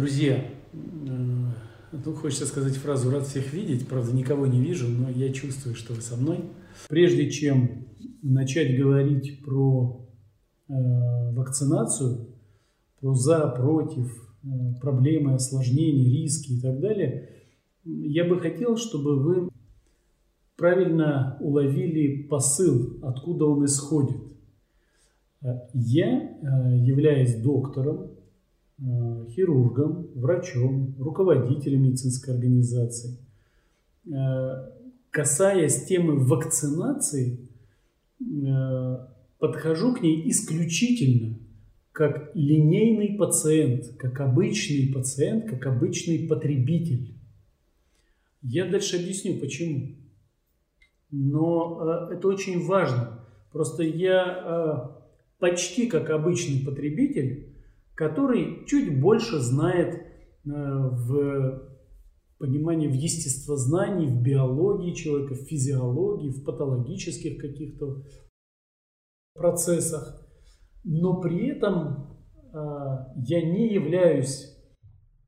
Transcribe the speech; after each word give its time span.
Друзья, 0.00 0.42
ну, 0.72 2.12
хочется 2.14 2.46
сказать 2.46 2.72
фразу 2.72 3.10
«рад 3.10 3.26
всех 3.26 3.52
видеть», 3.52 3.86
правда, 3.86 4.16
никого 4.16 4.46
не 4.46 4.58
вижу, 4.58 4.88
но 4.88 5.10
я 5.10 5.30
чувствую, 5.30 5.74
что 5.74 5.92
вы 5.92 6.00
со 6.00 6.16
мной. 6.16 6.46
Прежде 6.88 7.30
чем 7.30 7.84
начать 8.22 8.78
говорить 8.78 9.44
про 9.44 10.08
э, 10.68 10.72
вакцинацию, 11.34 12.28
про 12.98 13.12
за, 13.12 13.46
против, 13.48 14.10
э, 14.42 14.48
проблемы, 14.80 15.34
осложнения, 15.34 16.10
риски 16.10 16.52
и 16.52 16.60
так 16.62 16.80
далее, 16.80 17.28
я 17.84 18.24
бы 18.24 18.40
хотел, 18.40 18.78
чтобы 18.78 19.22
вы 19.22 19.50
правильно 20.56 21.36
уловили 21.40 22.22
посыл, 22.22 23.00
откуда 23.02 23.44
он 23.44 23.66
исходит. 23.66 24.16
Я 25.74 26.22
э, 26.22 26.78
являюсь 26.78 27.34
доктором, 27.42 28.12
Э, 28.12 28.19
хирургом, 29.30 30.08
врачом, 30.14 30.94
руководителем 30.98 31.82
медицинской 31.82 32.34
организации. 32.34 33.18
Э, 34.06 34.70
касаясь 35.10 35.84
темы 35.84 36.16
вакцинации, 36.18 37.48
э, 38.20 39.06
подхожу 39.38 39.94
к 39.94 40.02
ней 40.02 40.28
исключительно 40.30 41.36
как 41.92 42.30
линейный 42.34 43.18
пациент, 43.18 43.96
как 43.98 44.20
обычный 44.20 44.90
пациент, 44.92 45.50
как 45.50 45.66
обычный 45.66 46.26
потребитель. 46.26 47.14
Я 48.42 48.64
дальше 48.64 48.96
объясню, 48.96 49.38
почему. 49.38 49.96
Но 51.10 52.08
это 52.10 52.28
очень 52.28 52.64
важно. 52.64 53.20
Просто 53.52 53.82
я 53.82 54.96
почти 55.38 55.88
как 55.88 56.08
обычный 56.08 56.64
потребитель 56.64 57.49
который 58.00 58.64
чуть 58.64 58.98
больше 58.98 59.40
знает 59.40 59.94
э, 59.94 60.00
в 60.46 61.68
понимании 62.38 62.88
в 62.88 62.94
естествознании, 62.94 64.06
в 64.06 64.22
биологии 64.22 64.94
человека, 64.94 65.34
в 65.34 65.46
физиологии, 65.46 66.30
в 66.30 66.42
патологических 66.42 67.38
каких-то 67.38 68.02
процессах. 69.34 70.26
Но 70.82 71.20
при 71.20 71.48
этом 71.48 72.16
э, 72.54 72.56
я 73.16 73.42
не 73.42 73.70
являюсь 73.70 74.46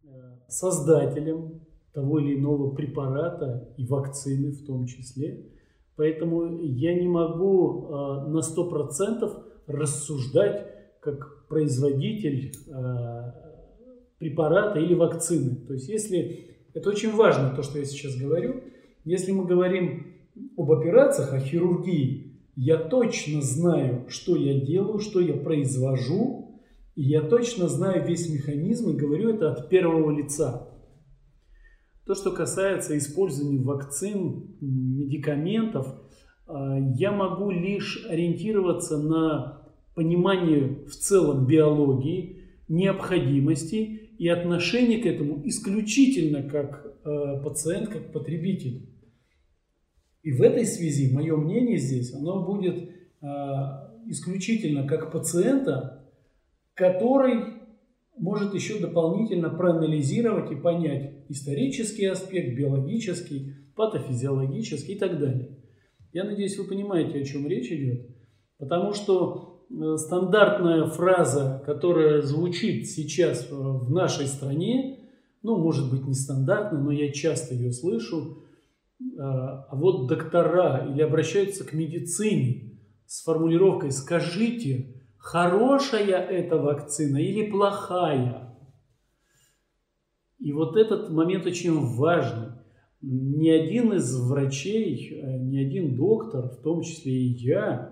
э, 0.03 0.09
создателем 0.49 1.67
того 1.93 2.21
или 2.21 2.39
иного 2.39 2.75
препарата 2.75 3.71
и 3.77 3.87
вакцины 3.87 4.51
в 4.51 4.65
том 4.65 4.87
числе. 4.87 5.53
Поэтому 5.97 6.59
я 6.63 6.99
не 6.99 7.07
могу 7.07 7.89
на 7.91 8.39
100% 8.39 9.43
рассуждать 9.67 10.67
как 11.03 11.42
производитель 11.53 12.55
э, 12.67 13.33
препарата 14.19 14.79
или 14.79 14.95
вакцины. 14.95 15.55
То 15.67 15.75
есть 15.75 15.87
если, 15.89 16.47
это 16.73 16.89
очень 16.89 17.15
важно, 17.15 17.55
то, 17.55 17.63
что 17.63 17.79
я 17.79 17.85
сейчас 17.85 18.17
говорю, 18.17 18.63
если 19.05 19.33
мы 19.33 19.45
говорим 19.45 20.07
об 20.57 20.73
операциях, 20.73 21.35
о 21.35 21.41
хирургии, 21.41 22.41
я 22.57 22.79
точно 22.79 23.43
знаю, 23.43 24.07
что 24.09 24.35
я 24.35 24.61
делаю, 24.61 24.99
что 24.99 25.21
я 25.21 25.35
произвожу, 25.35 26.59
и 26.95 27.03
я 27.03 27.21
точно 27.21 27.69
знаю 27.69 28.07
весь 28.07 28.33
механизм 28.33 28.91
и 28.91 28.97
говорю 28.97 29.35
это 29.35 29.53
от 29.53 29.69
первого 29.69 30.11
лица. 30.11 30.71
То, 32.07 32.15
что 32.15 32.31
касается 32.31 32.97
использования 32.97 33.63
вакцин, 33.63 34.57
медикаментов, 34.63 35.87
э, 36.49 36.53
я 36.97 37.13
могу 37.13 37.51
лишь 37.51 38.07
ориентироваться 38.09 38.97
на 38.97 39.62
пониманию 39.95 40.87
в 40.87 40.93
целом 40.93 41.47
биологии, 41.47 42.43
необходимости 42.69 44.11
и 44.19 44.29
отношения 44.29 44.99
к 44.99 45.07
этому 45.07 45.47
исключительно 45.47 46.43
как 46.43 46.87
э, 47.05 47.43
пациент, 47.43 47.89
как 47.89 48.13
потребитель. 48.13 48.89
И 50.23 50.33
в 50.33 50.41
этой 50.41 50.65
связи 50.65 51.13
мое 51.13 51.37
мнение 51.37 51.79
здесь, 51.79 52.15
оно 52.15 52.45
будет 52.45 52.77
э, 52.79 53.27
исключительно 54.07 54.87
как 54.87 55.11
пациента, 55.13 56.09
который 56.75 57.63
может 58.17 58.55
еще 58.55 58.79
дополнительно 58.79 59.51
проанализировать 59.51 60.53
и 60.53 60.57
понять 60.57 61.15
исторический 61.29 62.07
аспект, 62.07 62.57
биологический, 62.57 63.55
патофизиологический 63.75 64.95
и 64.95 64.99
так 64.99 65.19
далее. 65.19 65.59
Я 66.13 66.25
надеюсь, 66.25 66.57
вы 66.59 66.65
понимаете, 66.65 67.21
о 67.21 67.25
чем 67.25 67.47
речь 67.49 67.73
идет. 67.73 68.07
Потому 68.59 68.93
что 68.93 69.52
стандартная 69.97 70.87
фраза, 70.87 71.63
которая 71.65 72.23
звучит 72.23 72.89
сейчас 72.89 73.51
в 73.51 73.91
нашей 73.91 74.27
стране, 74.27 74.99
ну, 75.43 75.59
может 75.59 75.91
быть, 75.91 76.07
не 76.07 76.15
стандартно, 76.15 76.79
но 76.79 76.93
я 76.93 77.11
часто 77.11 77.55
ее 77.55 77.73
слышу, 77.73 78.45
э, 79.01 79.05
а 79.19 79.71
вот 79.73 80.07
доктора 80.07 80.87
или 80.89 81.03
обращаются 81.03 81.65
к 81.65 81.73
медицине 81.73 82.79
с 83.07 83.25
формулировкой 83.25 83.91
«скажите, 83.91 85.03
хорошая 85.19 86.21
эта 86.21 86.59
вакцина 86.59 87.17
или 87.17 87.51
плохая?» 87.51 88.57
И 90.39 90.53
вот 90.53 90.77
этот 90.77 91.11
момент 91.11 91.47
очень 91.47 91.97
важный. 91.97 92.49
Ни 93.01 93.49
один 93.49 93.95
из 93.95 94.15
врачей, 94.17 95.13
э, 95.13 95.39
ни 95.39 95.59
один 95.59 95.97
доктор, 95.97 96.49
в 96.49 96.63
том 96.63 96.83
числе 96.83 97.13
и 97.13 97.33
я, 97.33 97.92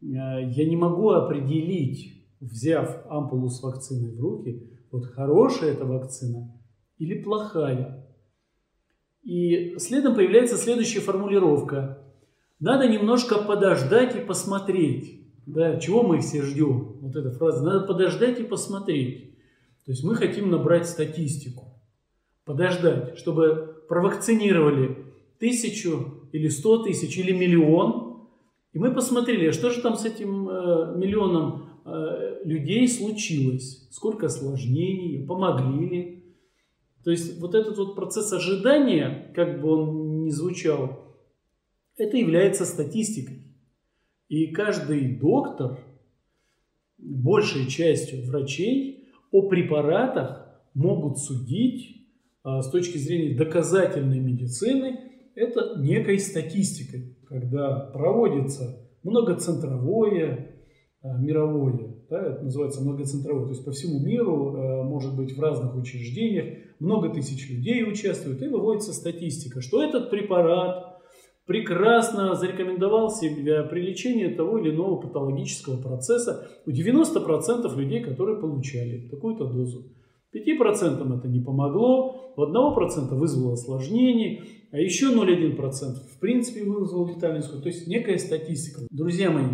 я 0.00 0.68
не 0.68 0.76
могу 0.76 1.10
определить, 1.10 2.24
взяв 2.40 3.04
ампулу 3.08 3.50
с 3.50 3.62
вакциной 3.62 4.12
в 4.12 4.20
руки, 4.20 4.70
вот 4.90 5.06
хорошая 5.06 5.72
эта 5.72 5.84
вакцина 5.84 6.50
или 6.98 7.22
плохая. 7.22 8.06
И 9.22 9.76
следом 9.78 10.14
появляется 10.14 10.56
следующая 10.56 11.00
формулировка. 11.00 11.98
Надо 12.58 12.88
немножко 12.88 13.38
подождать 13.38 14.16
и 14.16 14.20
посмотреть. 14.20 15.20
Да, 15.46 15.78
чего 15.78 16.02
мы 16.02 16.20
все 16.20 16.42
ждем? 16.42 16.98
Вот 17.00 17.16
эта 17.16 17.30
фраза. 17.30 17.62
Надо 17.62 17.86
подождать 17.86 18.40
и 18.40 18.44
посмотреть. 18.44 19.34
То 19.84 19.92
есть 19.92 20.04
мы 20.04 20.14
хотим 20.14 20.50
набрать 20.50 20.88
статистику. 20.88 21.80
Подождать, 22.44 23.18
чтобы 23.18 23.84
провакцинировали 23.88 25.04
тысячу 25.38 26.28
или 26.32 26.48
сто 26.48 26.82
тысяч 26.82 27.18
или 27.18 27.32
миллион– 27.32 27.99
и 28.72 28.78
мы 28.78 28.92
посмотрели, 28.94 29.48
а 29.48 29.52
что 29.52 29.70
же 29.70 29.80
там 29.80 29.96
с 29.96 30.04
этим 30.04 30.48
э, 30.48 30.96
миллионом 30.96 31.82
э, 31.84 32.44
людей 32.44 32.86
случилось, 32.88 33.88
сколько 33.90 34.26
осложнений, 34.26 35.26
помогли 35.26 35.88
ли. 35.88 36.24
То 37.04 37.10
есть 37.10 37.40
вот 37.40 37.54
этот 37.54 37.78
вот 37.78 37.96
процесс 37.96 38.32
ожидания, 38.32 39.32
как 39.34 39.60
бы 39.60 39.70
он 39.70 40.22
ни 40.24 40.30
звучал, 40.30 41.16
это 41.96 42.16
является 42.16 42.64
статистикой. 42.64 43.42
И 44.28 44.52
каждый 44.52 45.16
доктор, 45.16 45.80
большей 46.96 47.66
частью 47.66 48.24
врачей, 48.24 49.08
о 49.32 49.48
препаратах 49.48 50.46
могут 50.74 51.18
судить 51.18 52.06
а, 52.42 52.62
с 52.62 52.70
точки 52.70 52.98
зрения 52.98 53.36
доказательной 53.36 54.20
медицины, 54.20 55.09
это 55.34 55.80
некой 55.80 56.18
статистикой 56.18 57.16
когда 57.30 57.90
проводится 57.92 58.90
многоцентровое, 59.04 60.56
а, 61.02 61.16
мировое, 61.16 61.94
да, 62.10 62.26
это 62.26 62.42
называется 62.42 62.82
многоцентровое, 62.82 63.44
то 63.44 63.50
есть 63.50 63.64
по 63.64 63.70
всему 63.70 64.00
миру, 64.00 64.56
а, 64.56 64.82
может 64.82 65.16
быть 65.16 65.34
в 65.34 65.40
разных 65.40 65.76
учреждениях, 65.76 66.58
много 66.80 67.08
тысяч 67.10 67.48
людей 67.48 67.88
участвуют, 67.88 68.42
и 68.42 68.48
выводится 68.48 68.92
статистика, 68.92 69.62
что 69.62 69.80
этот 69.80 70.10
препарат 70.10 71.00
прекрасно 71.46 72.34
зарекомендовал 72.34 73.10
себя 73.10 73.62
при 73.62 73.80
лечении 73.80 74.34
того 74.34 74.58
или 74.58 74.74
иного 74.74 75.00
патологического 75.00 75.80
процесса 75.80 76.48
у 76.66 76.70
90% 76.70 77.76
людей, 77.76 78.02
которые 78.02 78.40
получали 78.40 79.08
такую-то 79.08 79.44
дозу. 79.46 79.84
5% 80.34 81.18
это 81.18 81.28
не 81.28 81.40
помогло, 81.40 82.34
у 82.36 82.42
1% 82.42 83.14
вызвало 83.14 83.54
осложнений, 83.54 84.59
еще 84.78 85.12
0,1% 85.12 85.94
в 86.14 86.18
принципе 86.18 86.62
вызвал 86.62 87.08
летальный 87.08 87.40
исход. 87.40 87.62
То 87.62 87.68
есть 87.68 87.86
некая 87.86 88.18
статистика. 88.18 88.82
Друзья 88.90 89.30
мои, 89.30 89.46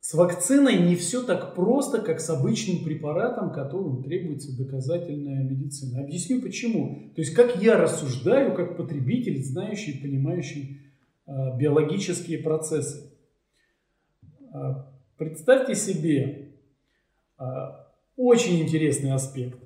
с 0.00 0.14
вакциной 0.14 0.78
не 0.78 0.96
все 0.96 1.22
так 1.22 1.54
просто, 1.54 2.02
как 2.02 2.20
с 2.20 2.28
обычным 2.28 2.84
препаратом, 2.84 3.52
которому 3.52 4.02
требуется 4.02 4.54
доказательная 4.54 5.42
медицина. 5.42 6.02
Объясню 6.02 6.42
почему. 6.42 7.12
То 7.14 7.22
есть 7.22 7.32
как 7.34 7.62
я 7.62 7.78
рассуждаю, 7.78 8.54
как 8.54 8.76
потребитель, 8.76 9.42
знающий 9.42 9.92
и 9.92 10.02
понимающий 10.02 10.80
э, 11.26 11.32
биологические 11.56 12.38
процессы. 12.38 13.12
Э, 14.52 14.84
представьте 15.16 15.74
себе 15.74 16.56
э, 17.38 17.44
очень 18.16 18.60
интересный 18.60 19.12
аспект. 19.12 19.58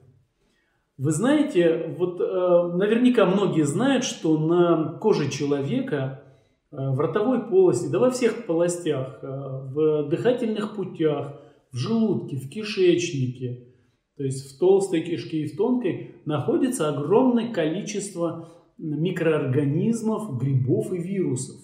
Вы 0.98 1.10
знаете, 1.10 1.94
вот 1.98 2.20
э, 2.20 2.24
наверняка 2.24 3.26
многие 3.26 3.66
знают, 3.66 4.02
что 4.02 4.38
на 4.38 4.98
коже 4.98 5.30
человека 5.30 6.22
э, 6.70 6.76
в 6.76 6.98
ротовой 6.98 7.48
полости, 7.50 7.88
да 7.88 7.98
во 7.98 8.10
всех 8.10 8.46
полостях, 8.46 9.18
э, 9.20 9.26
в 9.26 10.08
дыхательных 10.08 10.74
путях, 10.74 11.38
в 11.70 11.76
желудке, 11.76 12.36
в 12.36 12.48
кишечнике, 12.48 13.74
То 14.16 14.24
есть 14.24 14.54
в 14.54 14.58
толстой 14.58 15.02
кишке 15.02 15.42
и 15.42 15.48
в 15.52 15.56
тонкой 15.58 16.14
находится 16.24 16.88
огромное 16.88 17.52
количество 17.52 18.48
микроорганизмов, 18.78 20.38
грибов 20.38 20.94
и 20.94 20.98
вирусов. 20.98 21.60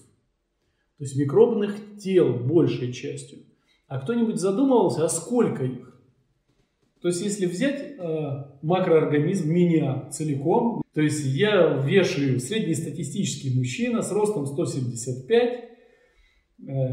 То 0.99 1.05
есть 1.05 1.17
микробных 1.17 1.75
тел 1.99 2.35
большей 2.35 2.93
частью. 2.93 3.39
А 3.89 3.99
кто-нибудь 3.99 4.39
задумывался, 4.39 5.07
а 5.07 5.09
сколько 5.09 5.65
их? 5.65 5.92
То 7.03 7.09
есть, 7.09 7.21
если 7.21 7.47
взять 7.47 7.81
э, 7.81 8.45
макроорганизм 8.63 9.51
меня 9.51 10.09
целиком, 10.11 10.83
то 10.95 11.01
есть 11.01 11.25
я 11.27 11.83
вешаю 11.85 12.39
среднестатистический 12.39 13.59
мужчина 13.59 14.03
с 14.03 14.13
ростом 14.13 14.47
175, 14.47 15.29
э, 15.43 15.65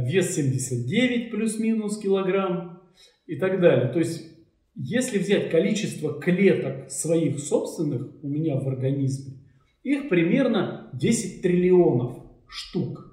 вес 0.06 0.34
79 0.34 1.30
плюс-минус 1.30 2.00
килограмм 2.00 2.82
и 3.28 3.36
так 3.36 3.62
далее. 3.62 3.90
То 3.94 4.00
есть, 4.00 4.26
если 4.74 5.20
взять 5.20 5.52
количество 5.52 6.20
клеток 6.20 6.90
своих 6.90 7.38
собственных 7.38 8.24
у 8.24 8.28
меня 8.28 8.60
в 8.60 8.68
организме, 8.68 9.44
их 9.84 10.10
примерно 10.10 10.90
10 10.94 11.44
триллионов 11.44 12.18
штук 12.48 13.10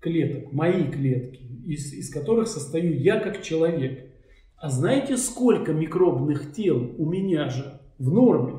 клеток, 0.00 0.52
мои 0.52 0.90
клетки, 0.90 1.44
из, 1.66 1.92
из 1.92 2.10
которых 2.10 2.48
состою 2.48 3.00
я 3.00 3.20
как 3.20 3.42
человек. 3.42 4.07
А 4.60 4.70
знаете, 4.70 5.16
сколько 5.16 5.72
микробных 5.72 6.52
тел 6.52 6.94
у 6.98 7.06
меня 7.08 7.48
же 7.48 7.80
в 7.98 8.10
норме 8.10 8.58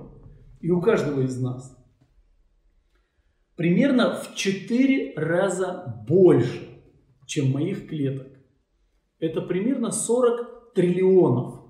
и 0.61 0.71
у 0.71 0.79
каждого 0.81 1.21
из 1.21 1.39
нас? 1.41 1.77
Примерно 3.57 4.15
в 4.15 4.33
4 4.33 5.15
раза 5.17 6.03
больше, 6.07 6.69
чем 7.25 7.51
моих 7.51 7.89
клеток. 7.89 8.27
Это 9.19 9.41
примерно 9.41 9.91
40 9.91 10.73
триллионов. 10.73 11.65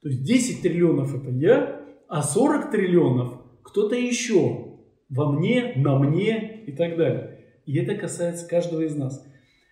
То 0.00 0.08
есть 0.08 0.22
10 0.22 0.62
триллионов 0.62 1.14
это 1.20 1.30
я, 1.32 1.84
а 2.06 2.22
40 2.22 2.70
триллионов 2.70 3.42
кто-то 3.64 3.96
еще 3.96 4.78
во 5.08 5.32
мне, 5.32 5.72
на 5.74 5.98
мне 5.98 6.62
и 6.66 6.72
так 6.72 6.96
далее. 6.96 7.46
И 7.66 7.76
это 7.76 7.96
касается 7.96 8.48
каждого 8.48 8.82
из 8.82 8.94
нас. 8.94 9.26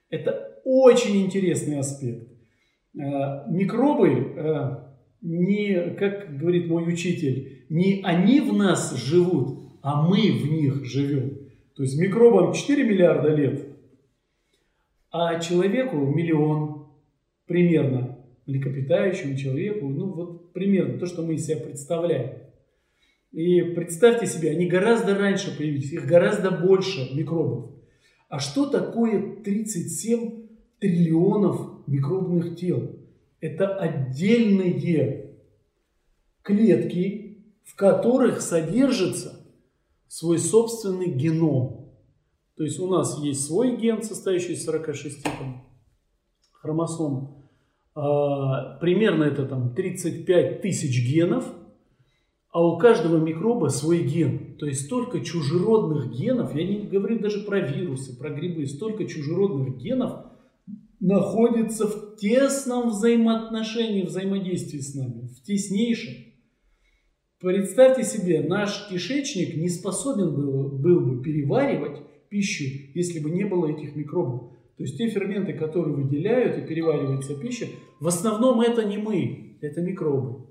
Это 0.08 0.60
очень 0.64 1.24
интересный 1.24 1.78
аспект. 1.78 2.39
Э, 2.98 3.48
микробы 3.48 4.32
э, 4.34 4.76
не, 5.22 5.94
как 5.94 6.36
говорит 6.38 6.66
мой 6.66 6.92
учитель, 6.92 7.64
не 7.68 8.00
они 8.02 8.40
в 8.40 8.52
нас 8.52 8.96
живут, 8.96 9.78
а 9.82 10.02
мы 10.02 10.32
в 10.32 10.50
них 10.50 10.84
живем. 10.84 11.38
То 11.76 11.84
есть 11.84 11.98
микробам 11.98 12.52
4 12.52 12.82
миллиарда 12.82 13.28
лет, 13.28 13.66
а 15.12 15.38
человеку 15.38 15.98
миллион 15.98 16.88
примерно, 17.46 18.18
млекопитающему 18.46 19.36
человеку, 19.36 19.88
ну 19.88 20.12
вот 20.12 20.52
примерно 20.52 20.98
то, 20.98 21.06
что 21.06 21.22
мы 21.22 21.34
из 21.34 21.46
себя 21.46 21.58
представляем. 21.58 22.38
И 23.30 23.62
представьте 23.62 24.26
себе, 24.26 24.50
они 24.50 24.66
гораздо 24.66 25.16
раньше 25.16 25.56
появились, 25.56 25.92
их 25.92 26.06
гораздо 26.06 26.50
больше 26.50 27.14
микробов. 27.14 27.70
А 28.28 28.40
что 28.40 28.66
такое 28.66 29.36
37 29.44 30.49
триллионов 30.80 31.86
микробных 31.86 32.56
тел. 32.56 32.96
Это 33.40 33.76
отдельные 33.76 35.36
клетки, 36.42 37.44
в 37.64 37.76
которых 37.76 38.40
содержится 38.40 39.46
свой 40.08 40.38
собственный 40.38 41.10
геном. 41.10 41.92
То 42.56 42.64
есть 42.64 42.80
у 42.80 42.88
нас 42.88 43.18
есть 43.22 43.46
свой 43.46 43.76
ген, 43.76 44.02
состоящий 44.02 44.54
из 44.54 44.64
46 44.64 45.22
там, 45.22 45.64
хромосом. 46.52 47.46
А, 47.94 48.78
примерно 48.80 49.24
это 49.24 49.46
там 49.46 49.74
35 49.74 50.60
тысяч 50.60 51.06
генов. 51.06 51.44
А 52.50 52.66
у 52.66 52.78
каждого 52.78 53.16
микроба 53.16 53.68
свой 53.68 54.02
ген. 54.02 54.56
То 54.56 54.66
есть 54.66 54.86
столько 54.86 55.20
чужеродных 55.20 56.10
генов, 56.10 56.54
я 56.54 56.66
не 56.66 56.80
говорю 56.80 57.20
даже 57.20 57.42
про 57.42 57.60
вирусы, 57.60 58.18
про 58.18 58.30
грибы, 58.30 58.66
столько 58.66 59.06
чужеродных 59.06 59.76
генов– 59.78 60.24
находится 61.00 61.86
в 61.86 62.16
тесном 62.16 62.90
взаимоотношении, 62.90 64.02
взаимодействии 64.02 64.78
с 64.78 64.94
нами, 64.94 65.28
в 65.28 65.42
теснейшем. 65.42 66.14
Представьте 67.40 68.04
себе, 68.04 68.42
наш 68.42 68.88
кишечник 68.90 69.56
не 69.56 69.70
способен 69.70 70.34
был, 70.34 70.78
был 70.78 71.00
бы 71.00 71.22
переваривать 71.22 72.02
пищу, 72.28 72.64
если 72.94 73.18
бы 73.18 73.30
не 73.30 73.44
было 73.44 73.66
этих 73.66 73.96
микробов. 73.96 74.52
То 74.76 74.84
есть 74.84 74.98
те 74.98 75.08
ферменты, 75.08 75.54
которые 75.54 75.96
выделяют 75.96 76.58
и 76.58 76.66
переваривается 76.66 77.34
пища, 77.34 77.66
в 77.98 78.06
основном 78.06 78.60
это 78.60 78.84
не 78.84 78.98
мы, 78.98 79.58
это 79.62 79.80
микробы. 79.80 80.46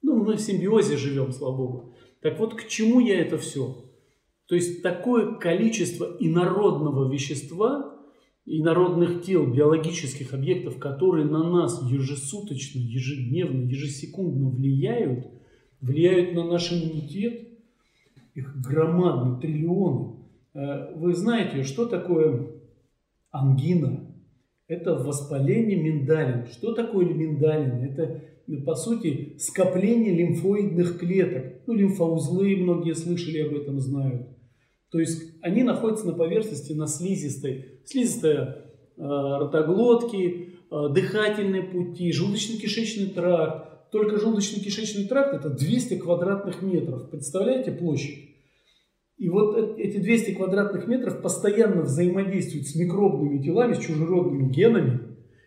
Ну, 0.00 0.24
мы 0.24 0.36
в 0.36 0.40
симбиозе 0.40 0.96
живем, 0.96 1.32
слава 1.32 1.56
богу. 1.56 1.94
Так 2.22 2.38
вот, 2.38 2.54
к 2.54 2.66
чему 2.66 3.00
я 3.00 3.20
это 3.20 3.36
все? 3.36 3.84
То 4.46 4.54
есть 4.54 4.82
такое 4.82 5.34
количество 5.34 6.16
инородного 6.18 7.10
вещества, 7.10 8.01
инородных 8.44 9.22
тел, 9.22 9.46
биологических 9.46 10.34
объектов, 10.34 10.78
которые 10.78 11.26
на 11.26 11.48
нас 11.48 11.82
ежесуточно, 11.90 12.78
ежедневно, 12.78 13.62
ежесекундно 13.62 14.50
влияют, 14.50 15.26
влияют 15.80 16.34
на 16.34 16.44
наш 16.44 16.72
иммунитет, 16.72 17.48
их 18.34 18.60
громадные, 18.60 19.40
триллионы. 19.40 20.16
Э, 20.54 20.94
вы 20.96 21.14
знаете, 21.14 21.62
что 21.62 21.86
такое 21.86 22.48
ангина? 23.30 24.08
Это 24.68 24.94
воспаление 24.94 25.76
миндалин. 25.76 26.46
Что 26.46 26.72
такое 26.72 27.06
миндалин? 27.06 27.84
Это, 27.84 28.22
по 28.64 28.74
сути, 28.74 29.36
скопление 29.38 30.14
лимфоидных 30.14 30.98
клеток. 30.98 31.62
Ну, 31.66 31.74
лимфоузлы, 31.74 32.56
многие 32.56 32.94
слышали 32.94 33.38
об 33.38 33.54
этом, 33.54 33.80
знают. 33.80 34.28
То 34.92 35.00
есть 35.00 35.22
они 35.40 35.62
находятся 35.62 36.06
на 36.06 36.12
поверхности, 36.12 36.74
на 36.74 36.86
слизистой. 36.86 37.80
Слизистая 37.86 38.66
э, 38.96 39.02
ротоглотки, 39.02 40.58
э, 40.70 40.88
дыхательные 40.90 41.62
пути, 41.62 42.12
желудочно-кишечный 42.12 43.14
тракт. 43.14 43.90
Только 43.90 44.16
желудочно-кишечный 44.16 45.08
тракт 45.08 45.34
это 45.34 45.48
200 45.48 45.96
квадратных 45.96 46.60
метров. 46.60 47.10
Представляете 47.10 47.72
площадь? 47.72 48.32
И 49.16 49.30
вот 49.30 49.56
э, 49.56 49.76
эти 49.78 49.96
200 49.96 50.34
квадратных 50.34 50.86
метров 50.86 51.22
постоянно 51.22 51.82
взаимодействуют 51.82 52.66
с 52.66 52.74
микробными 52.74 53.42
телами, 53.42 53.72
с 53.72 53.78
чужеродными 53.78 54.52
генами. 54.52 55.00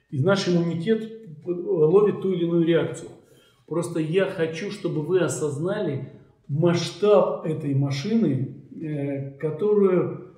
И 0.10 0.24
наш 0.24 0.50
иммунитет 0.50 1.04
э, 1.04 1.52
ловит 1.52 2.22
ту 2.22 2.32
или 2.32 2.46
иную 2.46 2.66
реакцию. 2.66 3.10
Просто 3.68 4.00
я 4.00 4.26
хочу, 4.26 4.72
чтобы 4.72 5.04
вы 5.04 5.20
осознали 5.20 6.14
масштаб 6.48 7.46
этой 7.46 7.76
машины, 7.76 8.55
которую, 9.40 10.36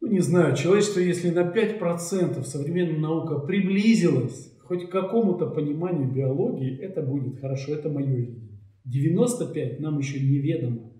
ну 0.00 0.08
не 0.08 0.20
знаю, 0.20 0.56
человечество, 0.56 1.00
если 1.00 1.30
на 1.30 1.50
5% 1.50 2.42
современная 2.44 2.98
наука 2.98 3.38
приблизилась 3.38 4.52
хоть 4.60 4.88
к 4.88 4.92
какому-то 4.92 5.46
пониманию 5.46 6.10
биологии, 6.10 6.78
это 6.78 7.02
будет 7.02 7.40
хорошо, 7.40 7.74
это 7.74 7.88
мое 7.88 8.06
видение. 8.06 8.46
95 8.84 9.80
нам 9.80 9.98
еще 9.98 10.20
неведомо, 10.20 10.92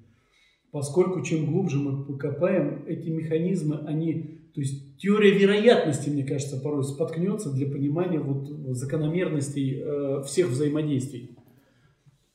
поскольку 0.73 1.23
чем 1.23 1.47
глубже 1.47 1.79
мы 1.79 2.19
копаем, 2.19 2.85
эти 2.87 3.09
механизмы, 3.09 3.79
они, 3.87 4.41
то 4.55 4.61
есть 4.61 4.99
теория 4.99 5.31
вероятности, 5.31 6.11
мне 6.11 6.25
кажется, 6.25 6.61
порой 6.61 6.85
споткнется 6.85 7.53
для 7.53 7.67
понимания 7.67 8.19
вот 8.19 8.49
закономерностей 8.77 9.81
э, 9.81 10.23
всех 10.25 10.49
взаимодействий. 10.49 11.37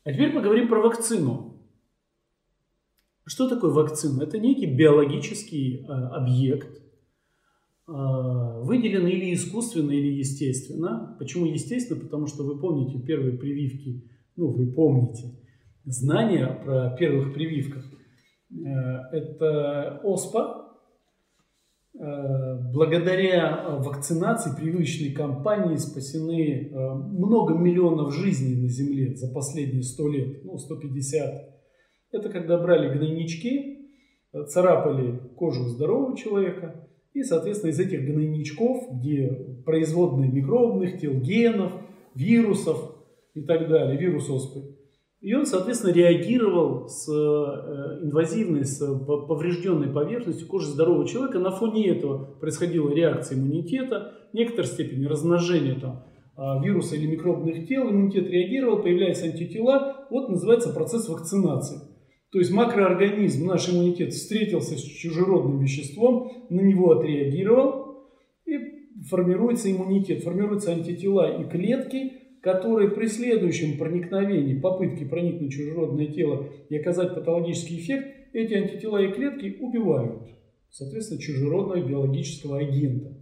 А 0.03 0.13
теперь 0.13 0.34
поговорим 0.34 0.68
про 0.68 0.82
вакцину. 0.82 1.50
Что 3.31 3.47
такое 3.47 3.71
вакцина? 3.71 4.23
Это 4.23 4.39
некий 4.39 4.65
биологический 4.65 5.85
э, 5.88 5.89
объект, 5.89 6.81
э, 7.88 7.91
выделенный 7.93 9.13
или 9.13 9.33
искусственно, 9.33 9.91
или 9.91 10.11
естественно. 10.17 11.15
Почему 11.17 11.45
естественно? 11.45 12.01
Потому 12.01 12.27
что 12.27 12.43
вы 12.43 12.59
помните 12.59 13.00
первые 13.00 13.38
прививки, 13.38 14.03
ну 14.35 14.50
вы 14.50 14.69
помните 14.73 15.39
знания 15.85 16.61
про 16.65 16.89
первых 17.00 17.33
прививках. 17.33 17.85
Э, 18.51 18.97
это 19.13 20.01
ОСПА. 20.03 20.57
Благодаря 21.93 23.77
вакцинации 23.79 24.55
прививочной 24.55 25.11
кампании 25.11 25.75
спасены 25.77 26.69
много 26.73 27.53
миллионов 27.53 28.13
жизней 28.13 28.55
на 28.61 28.69
Земле 28.69 29.15
за 29.15 29.31
последние 29.31 29.83
100 29.83 30.07
лет, 30.07 30.45
ну 30.45 30.57
150 30.57 31.61
это 32.12 32.30
когда 32.30 32.58
брали 32.58 32.96
гнойнички, 32.98 33.89
царапали 34.48 35.20
кожу 35.36 35.63
здорового 35.65 36.18
человека, 36.18 36.88
и, 37.13 37.24
соответственно, 37.24 37.72
из 37.72 37.80
этих 37.80 38.06
гнойничков, 38.06 38.88
где 38.94 39.62
производные 39.65 40.32
микробных 40.32 41.00
тел, 41.00 41.13
генов, 41.13 41.74
вирусов 42.15 42.96
и 43.34 43.41
так 43.41 43.68
далее, 43.68 43.98
вирус 43.98 44.30
оспы, 44.30 44.77
и 45.22 45.36
он, 45.36 45.46
соответственно, 45.46 45.94
реагировал 45.94 46.88
с 46.88 47.08
э, 47.08 48.06
инвазивной, 48.06 48.65
с 48.65 48.80
поврежденной 48.80 49.94
поверхностью 49.94 50.48
кожи 50.48 50.65
здорового 50.65 51.08
человека. 51.08 51.38
На 51.38 51.51
фоне 51.51 51.89
этого 51.89 52.25
происходила 52.39 52.91
реакция 52.91 53.38
иммунитета, 53.38 54.13
в 54.32 54.34
некоторой 54.34 54.65
степени 54.65 55.06
размножение 55.06 55.75
там, 55.75 56.06
а, 56.36 56.60
вируса 56.63 56.96
или 56.96 57.06
микробных 57.06 57.68
тел, 57.68 57.88
иммунитет 57.88 58.27
реагировал, 58.27 58.82
появляются 58.82 59.25
антитела, 59.25 60.08
вот 60.10 60.30
называется 60.30 60.74
процесс 60.74 61.08
вакцинации. 61.08 61.82
То 62.31 62.39
есть 62.39 62.51
макроорганизм, 62.51 63.45
наш 63.45 63.69
иммунитет 63.69 64.13
встретился 64.13 64.77
с 64.77 64.81
чужеродным 64.81 65.59
веществом, 65.59 66.31
на 66.50 66.61
него 66.61 66.91
отреагировал, 66.91 68.07
и 68.45 68.57
формируется 69.09 69.69
иммунитет, 69.69 70.23
формируются 70.23 70.71
антитела 70.71 71.41
и 71.41 71.50
клетки, 71.50 72.13
которые 72.41 72.89
при 72.89 73.07
следующем 73.07 73.77
проникновении, 73.77 74.59
попытке 74.59 75.05
проникнуть 75.05 75.53
в 75.53 75.57
чужеродное 75.57 76.07
тело 76.07 76.47
и 76.69 76.77
оказать 76.77 77.13
патологический 77.13 77.77
эффект, 77.77 78.07
эти 78.33 78.53
антитела 78.53 78.97
и 79.00 79.11
клетки 79.11 79.57
убивают, 79.59 80.29
соответственно, 80.69 81.21
чужеродного 81.21 81.85
биологического 81.85 82.59
агента. 82.59 83.17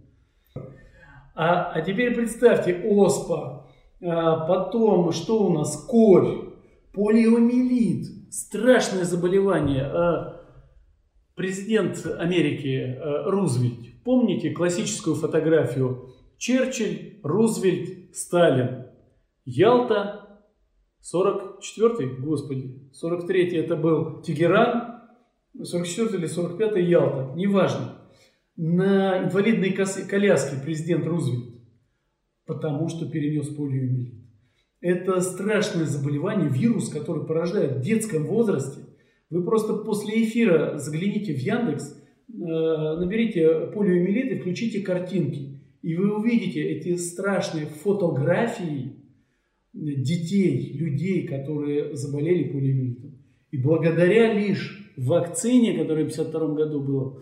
А, 1.34 1.72
а 1.72 1.80
теперь 1.82 2.14
представьте, 2.14 2.74
оспа, 2.84 3.68
а, 4.02 4.46
потом 4.46 5.10
что 5.10 5.46
у 5.46 5.52
нас, 5.52 5.84
корь, 5.88 6.52
полиомиелит, 6.92 8.19
страшное 8.30 9.04
заболевание. 9.04 9.84
А, 9.84 10.40
президент 11.34 12.04
Америки 12.18 12.96
а, 12.98 13.30
Рузвельт, 13.30 14.02
помните 14.04 14.50
классическую 14.50 15.16
фотографию 15.16 16.14
Черчилль, 16.38 17.20
Рузвельт, 17.22 18.16
Сталин, 18.16 18.86
Ялта, 19.44 20.42
44-й, 21.02 22.20
господи, 22.20 22.90
43-й 23.02 23.56
это 23.56 23.76
был 23.76 24.22
Тегеран, 24.22 25.02
44-й 25.58 26.16
или 26.16 26.28
45-й 26.28 26.84
Ялта, 26.84 27.32
неважно 27.34 28.00
на 28.62 29.24
инвалидной 29.24 29.72
коляске 29.72 30.62
президент 30.62 31.06
Рузвельт, 31.06 31.54
потому 32.44 32.90
что 32.90 33.08
перенес 33.08 33.48
полиомиелит. 33.48 34.29
Это 34.80 35.20
страшное 35.20 35.84
заболевание, 35.84 36.48
вирус, 36.48 36.88
который 36.88 37.26
поражает 37.26 37.76
в 37.76 37.80
детском 37.82 38.26
возрасте. 38.26 38.80
Вы 39.28 39.44
просто 39.44 39.74
после 39.74 40.24
эфира 40.24 40.78
загляните 40.78 41.34
в 41.34 41.38
Яндекс, 41.38 41.96
э, 42.28 42.32
наберите 42.32 43.66
полиомиелит 43.74 44.32
и 44.32 44.40
включите 44.40 44.80
картинки. 44.80 45.60
И 45.82 45.96
вы 45.96 46.16
увидите 46.16 46.62
эти 46.62 46.96
страшные 46.96 47.66
фотографии 47.66 48.96
детей, 49.72 50.72
людей, 50.74 51.26
которые 51.26 51.94
заболели 51.94 52.44
полиомиелитом. 52.44 53.18
И 53.50 53.58
благодаря 53.58 54.32
лишь 54.32 54.92
вакцине, 54.96 55.72
которая 55.72 56.08
в 56.08 56.12
1952 56.12 56.54
году 56.54 56.80
была, 56.80 57.20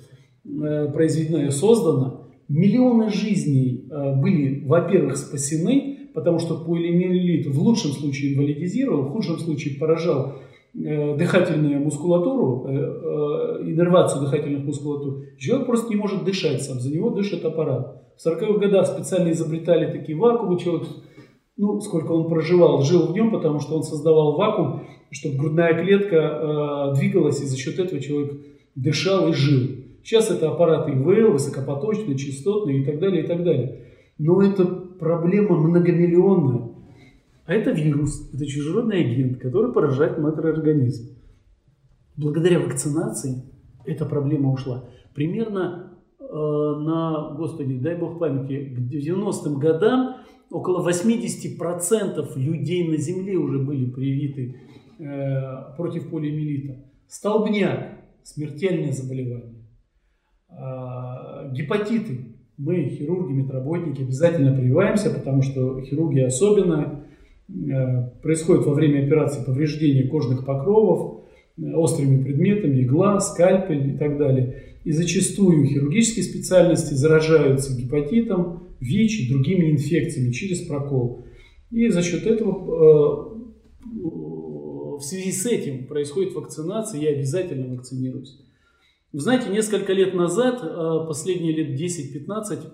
Э, 0.48 0.90
произведена 0.92 1.46
и 1.46 1.50
создана, 1.50 2.22
миллионы 2.48 3.10
жизней 3.10 3.86
э, 3.90 4.16
были, 4.16 4.64
во-первых, 4.64 5.18
спасены, 5.18 5.97
потому 6.14 6.38
что 6.38 6.56
полиомиелит 6.56 7.46
в 7.46 7.62
лучшем 7.62 7.92
случае 7.92 8.34
инвалидизировал, 8.34 9.02
в 9.02 9.10
худшем 9.10 9.38
случае 9.38 9.78
поражал 9.78 10.34
э, 10.74 11.16
дыхательную 11.16 11.80
мускулатуру, 11.80 12.66
иннервацию 13.62 14.22
дыхательных 14.22 14.64
мускулатур. 14.64 15.24
Человек 15.38 15.66
просто 15.66 15.90
не 15.90 15.96
может 15.96 16.24
дышать 16.24 16.62
сам, 16.62 16.80
за 16.80 16.92
него 16.92 17.10
дышит 17.10 17.44
аппарат. 17.44 18.02
В 18.16 18.26
40-х 18.26 18.58
годах 18.58 18.86
специально 18.86 19.30
изобретали 19.30 19.92
такие 19.92 20.18
вакуумы, 20.18 20.58
человек, 20.58 20.88
ну, 21.56 21.80
сколько 21.80 22.12
он 22.12 22.28
проживал, 22.28 22.82
жил 22.82 23.06
в 23.06 23.12
нем, 23.12 23.30
потому 23.30 23.60
что 23.60 23.76
он 23.76 23.82
создавал 23.82 24.36
вакуум, 24.36 24.82
чтобы 25.10 25.36
грудная 25.36 25.74
клетка 25.74 26.92
двигалась, 26.96 27.40
и 27.40 27.46
за 27.46 27.56
счет 27.56 27.78
этого 27.78 28.00
человек 28.00 28.32
дышал 28.74 29.28
и 29.28 29.32
жил. 29.32 29.68
Сейчас 30.02 30.30
это 30.30 30.48
аппараты 30.48 30.92
ИВЛ, 30.92 31.32
высокопоточные, 31.32 32.16
частотные 32.16 32.80
и 32.80 32.84
так 32.84 32.98
далее, 32.98 33.24
и 33.24 33.26
так 33.26 33.44
далее. 33.44 33.80
Но 34.18 34.40
это 34.42 34.87
проблема 34.98 35.56
многомиллионная. 35.56 36.70
А 37.46 37.54
это 37.54 37.70
вирус, 37.70 38.30
это 38.32 38.44
чужеродный 38.46 39.00
агент, 39.00 39.38
который 39.38 39.72
поражает 39.72 40.18
макроорганизм. 40.18 41.16
Благодаря 42.16 42.60
вакцинации 42.60 43.44
эта 43.86 44.04
проблема 44.04 44.52
ушла. 44.52 44.84
Примерно 45.14 45.98
э, 46.20 46.24
на, 46.24 47.34
господи, 47.36 47.78
дай 47.78 47.96
бог 47.96 48.18
памяти, 48.18 48.74
к 48.74 48.78
90-м 48.78 49.58
годам 49.58 50.16
около 50.50 50.86
80% 50.88 52.38
людей 52.38 52.88
на 52.88 52.96
Земле 52.96 53.36
уже 53.36 53.58
были 53.58 53.90
привиты 53.90 54.60
э, 54.98 55.74
против 55.76 56.10
полиомиелита. 56.10 56.84
Столбняк– 57.06 57.98
смертельное 58.22 58.92
заболевание. 58.92 59.58
А, 60.50 61.48
гепатиты. 61.50 62.27
Мы, 62.58 62.88
хирурги, 62.88 63.32
медработники, 63.34 64.02
обязательно 64.02 64.52
прививаемся, 64.52 65.10
потому 65.10 65.42
что 65.42 65.80
хирурги 65.80 66.18
особенно 66.18 67.04
э, 67.48 68.08
происходит 68.20 68.66
во 68.66 68.74
время 68.74 69.06
операции 69.06 69.44
повреждение 69.44 70.08
кожных 70.08 70.44
покровов 70.44 71.28
э, 71.56 71.72
острыми 71.72 72.20
предметами, 72.20 72.82
игла, 72.82 73.20
скальпель 73.20 73.94
и 73.94 73.96
так 73.96 74.18
далее. 74.18 74.64
И 74.82 74.90
зачастую 74.90 75.66
хирургические 75.66 76.24
специальности 76.24 76.94
заражаются 76.94 77.80
гепатитом, 77.80 78.64
ВИЧ 78.80 79.20
и 79.20 79.30
другими 79.32 79.70
инфекциями 79.70 80.32
через 80.32 80.58
прокол. 80.62 81.26
И 81.70 81.88
за 81.90 82.02
счет 82.02 82.26
этого 82.26 83.34
э, 83.34 83.38
в 84.98 85.00
связи 85.00 85.30
с 85.30 85.46
этим 85.46 85.86
происходит 85.86 86.34
вакцинация, 86.34 87.00
я 87.00 87.10
обязательно 87.10 87.72
вакцинируюсь. 87.72 88.36
Вы 89.10 89.20
знаете, 89.20 89.48
несколько 89.48 89.94
лет 89.94 90.12
назад, 90.12 90.60
э, 90.62 91.06
последние 91.06 91.54
лет 91.54 91.80
10-15, 91.80 92.70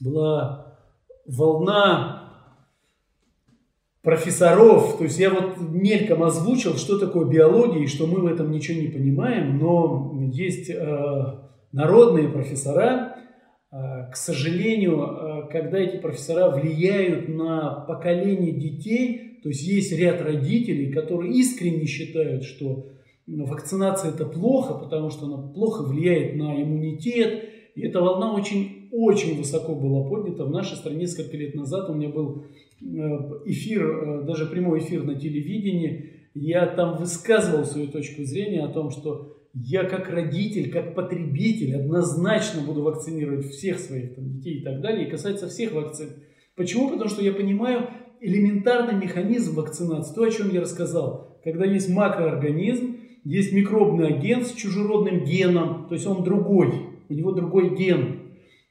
была 0.00 0.78
волна 1.26 2.32
профессоров, 4.02 4.96
то 4.96 5.04
есть 5.04 5.18
я 5.18 5.30
вот 5.30 5.58
мельком 5.58 6.22
озвучил, 6.22 6.76
что 6.76 6.98
такое 6.98 7.26
биология 7.26 7.82
и 7.82 7.86
что 7.86 8.06
мы 8.06 8.20
в 8.20 8.26
этом 8.26 8.50
ничего 8.50 8.80
не 8.80 8.88
понимаем, 8.88 9.58
но 9.58 10.18
есть 10.32 10.70
э, 10.70 11.38
народные 11.72 12.30
профессора, 12.30 13.16
э, 13.70 14.10
к 14.10 14.16
сожалению, 14.16 15.48
когда 15.52 15.78
эти 15.78 15.98
профессора 15.98 16.50
влияют 16.50 17.28
на 17.28 17.84
поколение 17.86 18.52
детей, 18.52 19.40
то 19.42 19.50
есть 19.50 19.62
есть 19.62 19.92
ряд 19.92 20.22
родителей, 20.22 20.90
которые 20.92 21.34
искренне 21.34 21.84
считают, 21.84 22.44
что 22.44 22.86
вакцинация 23.26 24.12
это 24.12 24.24
плохо, 24.24 24.74
потому 24.74 25.10
что 25.10 25.26
она 25.26 25.36
плохо 25.36 25.82
влияет 25.82 26.36
на 26.36 26.62
иммунитет. 26.62 27.44
И 27.74 27.82
эта 27.82 28.00
волна 28.00 28.32
очень-очень 28.32 29.36
высоко 29.36 29.74
была 29.74 30.08
поднята. 30.08 30.44
В 30.44 30.50
нашей 30.50 30.76
стране 30.76 31.00
несколько 31.00 31.36
лет 31.36 31.54
назад 31.54 31.90
у 31.90 31.94
меня 31.94 32.08
был 32.08 32.44
э, 32.80 32.84
эфир, 33.46 33.82
э, 33.82 34.22
даже 34.22 34.46
прямой 34.46 34.80
эфир 34.80 35.04
на 35.04 35.14
телевидении. 35.14 36.10
Я 36.34 36.66
там 36.66 36.96
высказывал 36.96 37.64
свою 37.64 37.88
точку 37.88 38.24
зрения 38.24 38.64
о 38.64 38.68
том, 38.68 38.90
что 38.90 39.36
я 39.54 39.84
как 39.84 40.08
родитель, 40.08 40.70
как 40.70 40.94
потребитель 40.94 41.76
однозначно 41.76 42.60
буду 42.60 42.82
вакцинировать 42.82 43.46
всех 43.46 43.78
своих 43.78 44.14
там, 44.14 44.28
детей 44.28 44.60
и 44.60 44.62
так 44.62 44.80
далее. 44.80 45.06
И 45.06 45.10
касается 45.10 45.48
всех 45.48 45.72
вакцин. 45.72 46.10
Почему? 46.54 46.90
Потому 46.90 47.10
что 47.10 47.22
я 47.22 47.32
понимаю 47.32 47.88
элементарный 48.20 48.98
механизм 48.98 49.56
вакцинации. 49.56 50.14
То, 50.14 50.22
о 50.22 50.30
чем 50.30 50.50
я 50.50 50.60
рассказал. 50.60 51.38
Когда 51.42 51.64
есть 51.64 51.88
макроорганизм, 51.88 52.96
есть 53.26 53.52
микробный 53.52 54.06
агент 54.06 54.46
с 54.46 54.52
чужеродным 54.52 55.24
геном, 55.24 55.86
то 55.88 55.94
есть 55.94 56.06
он 56.06 56.22
другой, 56.22 56.72
у 57.08 57.12
него 57.12 57.32
другой 57.32 57.76
ген. 57.76 58.20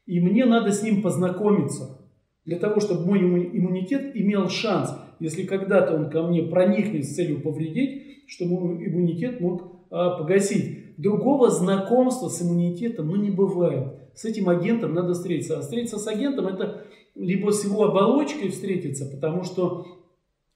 И 0.06 0.22
мне 0.22 0.46
надо 0.46 0.72
с 0.72 0.82
ним 0.82 1.02
познакомиться, 1.02 2.00
для 2.46 2.58
того, 2.58 2.80
чтобы 2.80 3.06
мой 3.06 3.20
иммунитет 3.20 4.16
имел 4.16 4.48
шанс, 4.48 4.92
если 5.20 5.44
когда-то 5.44 5.96
он 5.96 6.10
ко 6.10 6.24
мне 6.24 6.44
проникнет 6.44 7.04
с 7.04 7.16
целью 7.16 7.42
повредить, 7.42 8.28
чтобы 8.28 8.60
мой 8.62 8.88
иммунитет 8.88 9.42
мог 9.42 9.88
а, 9.92 10.12
погасить. 10.12 10.96
Другого 10.98 11.50
знакомства 11.50 12.30
с 12.30 12.42
иммунитетом 12.42 13.08
ну, 13.08 13.18
не 13.18 13.32
бывает. 13.32 13.94
С 14.14 14.24
этим 14.24 14.48
агентом 14.48 14.94
надо 14.94 15.14
встретиться. 15.14 15.58
А 15.58 15.62
встретиться 15.62 15.98
с 15.98 16.08
агентом 16.08 16.48
это 16.48 16.86
либо 17.16 17.52
с 17.52 17.66
его 17.66 17.84
оболочкой 17.84 18.50
встретиться, 18.50 19.06
потому 19.14 19.44
что 19.44 19.86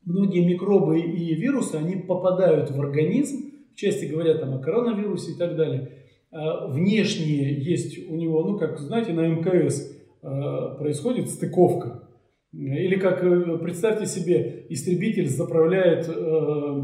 многие 0.06 0.46
микробы 0.46 1.02
и 1.02 1.36
вирусы, 1.36 1.76
они 1.76 1.96
попадают 1.98 2.72
в 2.72 2.80
организм, 2.80 3.49
части 3.80 4.06
говорят 4.06 4.42
там 4.42 4.54
о 4.56 4.60
коронавирусе 4.60 5.32
и 5.32 5.38
так 5.38 5.56
далее. 5.56 5.92
А 6.32 6.68
внешние 6.68 7.64
есть 7.64 8.10
у 8.10 8.16
него, 8.16 8.44
ну, 8.44 8.58
как 8.58 8.78
знаете, 8.80 9.14
на 9.14 9.28
МКС 9.28 9.92
а, 10.22 10.76
происходит 10.76 11.30
стыковка. 11.30 12.04
Или 12.52 12.96
как, 12.96 13.24
э, 13.24 13.58
представьте 13.60 14.08
себе, 14.08 14.66
истребитель 14.70 15.28
заправляет 15.28 16.10
э, 16.10 16.82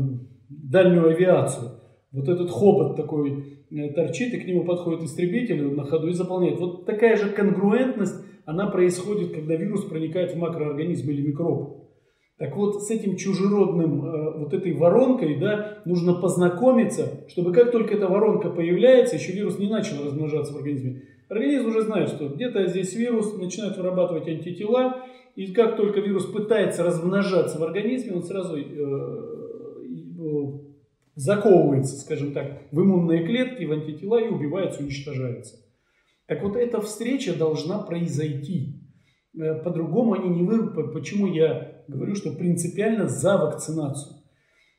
дальнюю 0.48 1.10
авиацию. 1.10 1.72
Вот 2.12 2.30
этот 2.30 2.52
хобот 2.52 2.96
такой 2.96 3.64
э, 3.72 3.90
торчит, 3.94 4.34
и 4.34 4.40
к 4.40 4.46
нему 4.46 4.64
подходит 4.64 5.04
истребитель 5.04 5.74
на 5.74 5.84
ходу 5.84 6.08
и 6.08 6.14
заполняет. 6.14 6.60
Вот 6.60 6.86
такая 6.86 7.18
же 7.18 7.30
конгруентность, 7.30 8.24
она 8.46 8.68
происходит, 8.68 9.34
когда 9.34 9.56
вирус 9.56 9.86
проникает 9.86 10.34
в 10.34 10.38
макроорганизм 10.38 11.10
или 11.10 11.30
микроб. 11.30 11.85
Так 12.38 12.56
вот, 12.58 12.84
с 12.84 12.92
этим 12.92 13.15
чужеродным, 13.15 14.06
э, 14.06 14.38
вот 14.39 14.54
этой 14.54 14.74
воронкой, 14.74 15.39
да, 15.39 15.80
нужно 15.86 16.15
познакомиться, 16.15 17.25
чтобы 17.30 17.54
как 17.54 17.72
только 17.72 17.96
эта 17.96 18.08
воронка 18.08 18.50
появляется, 18.50 19.15
еще 19.15 19.32
вирус 19.32 19.58
не 19.58 19.70
начал 19.70 20.04
размножаться 20.04 20.54
в 20.54 20.58
организме, 20.58 21.04
Организм 21.27 21.70
уже 21.70 21.82
знает, 21.82 22.10
что 22.10 22.30
где-то 22.30 22.68
здесь 22.68 22.94
вирус, 22.94 23.36
начинает 23.38 23.77
вырабатывать 23.77 24.27
антитела, 24.27 25.06
и 25.36 25.51
как 25.54 25.75
только 25.75 26.00
вирус 26.00 26.25
пытается 26.25 26.84
размножаться 26.84 27.58
в 27.58 27.63
организме, 27.63 28.13
он 28.13 28.24
сразу 28.24 28.58
э, 28.58 28.62
э, 28.62 28.84
заковывается, 31.15 31.98
скажем 31.98 32.32
так, 32.32 32.62
в 32.72 32.80
иммунные 32.80 33.25
клетки, 33.25 33.63
в 33.63 33.72
антитела 33.72 34.22
и 34.22 34.27
убивается, 34.27 34.84
уничтожается. 34.84 35.56
Так 36.27 36.44
вот, 36.44 36.56
эта 36.56 36.80
встреча 36.80 37.36
должна 37.36 37.80
произойти. 37.80 38.82
Э, 39.36 39.56
по-другому 39.56 40.13
они 40.13 40.30
не 40.30 40.44
вырубят. 40.44 40.94
Почему 40.94 41.25
я 41.25 41.75
говорю, 41.88 42.15
что 42.15 42.32
принципиально 42.32 43.08
за 43.08 43.38
вакцинацию? 43.38 44.18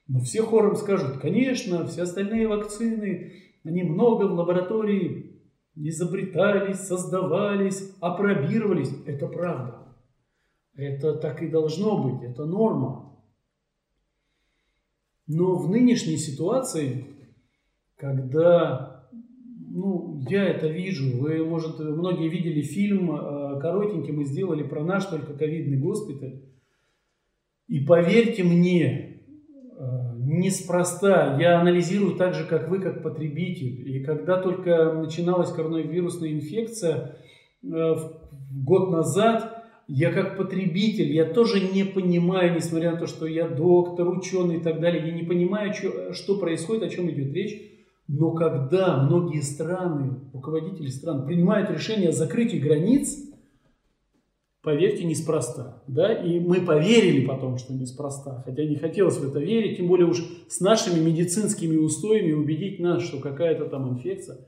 Но 0.08 0.20
все 0.20 0.42
хором 0.42 0.76
скажут, 0.76 1.18
конечно, 1.18 1.86
все 1.86 2.02
остальные 2.02 2.46
вакцины, 2.48 3.32
они 3.64 3.82
много 3.82 4.24
в 4.24 4.34
лаборатории 4.34 5.42
изобретались, 5.74 6.78
создавались, 6.78 7.92
апробировались. 8.00 8.92
Это 9.06 9.26
правда. 9.26 9.96
Это 10.74 11.14
так 11.14 11.42
и 11.42 11.48
должно 11.48 12.02
быть, 12.02 12.22
это 12.22 12.44
норма. 12.44 13.18
Но 15.26 15.56
в 15.56 15.70
нынешней 15.70 16.18
ситуации, 16.18 17.06
когда, 17.96 19.08
ну, 19.70 20.22
я 20.28 20.44
это 20.44 20.68
вижу, 20.68 21.18
вы, 21.18 21.44
может, 21.44 21.80
многие 21.80 22.28
видели 22.28 22.60
фильм 22.62 23.10
э, 23.10 23.60
коротенький, 23.60 24.12
мы 24.12 24.24
сделали 24.24 24.62
про 24.62 24.84
наш 24.84 25.06
только 25.06 25.34
ковидный 25.34 25.78
госпиталь. 25.78 26.42
И 27.68 27.80
поверьте 27.80 28.44
мне, 28.44 29.22
э, 29.78 30.06
неспроста. 30.18 31.36
Я 31.40 31.60
анализирую 31.60 32.16
так 32.16 32.34
же, 32.34 32.44
как 32.44 32.68
вы, 32.68 32.80
как 32.80 33.02
потребитель. 33.02 33.88
И 33.88 34.04
когда 34.04 34.40
только 34.40 34.92
начиналась 34.92 35.50
коронавирусная 35.50 36.32
инфекция 36.32 37.16
э, 37.62 37.94
год 38.52 38.90
назад, 38.90 39.64
я 39.88 40.12
как 40.12 40.36
потребитель, 40.36 41.12
я 41.12 41.24
тоже 41.24 41.60
не 41.60 41.84
понимаю, 41.84 42.54
несмотря 42.54 42.92
на 42.92 42.98
то, 42.98 43.06
что 43.06 43.26
я 43.26 43.48
доктор, 43.48 44.08
ученый 44.08 44.56
и 44.56 44.60
так 44.60 44.80
далее, 44.80 45.06
я 45.06 45.12
не 45.12 45.22
понимаю, 45.22 45.72
что, 45.74 46.12
что 46.12 46.38
происходит, 46.38 46.82
о 46.82 46.88
чем 46.88 47.08
идет 47.10 47.32
речь. 47.32 47.60
Но 48.08 48.32
когда 48.32 49.02
многие 49.02 49.40
страны, 49.40 50.20
руководители 50.32 50.88
стран 50.88 51.26
принимают 51.26 51.70
решение 51.70 52.10
о 52.10 52.12
закрытии 52.12 52.58
границ, 52.58 53.25
поверьте, 54.66 55.04
неспроста. 55.04 55.80
Да? 55.86 56.12
И 56.12 56.40
мы 56.40 56.60
поверили 56.60 57.24
потом, 57.24 57.56
что 57.56 57.72
неспроста, 57.72 58.42
хотя 58.44 58.64
не 58.64 58.74
хотелось 58.74 59.16
в 59.16 59.28
это 59.28 59.38
верить, 59.38 59.76
тем 59.76 59.86
более 59.86 60.08
уж 60.08 60.24
с 60.48 60.58
нашими 60.58 60.98
медицинскими 60.98 61.76
устоями 61.76 62.32
убедить 62.32 62.80
нас, 62.80 63.04
что 63.04 63.20
какая-то 63.20 63.66
там 63.66 63.88
инфекция. 63.88 64.38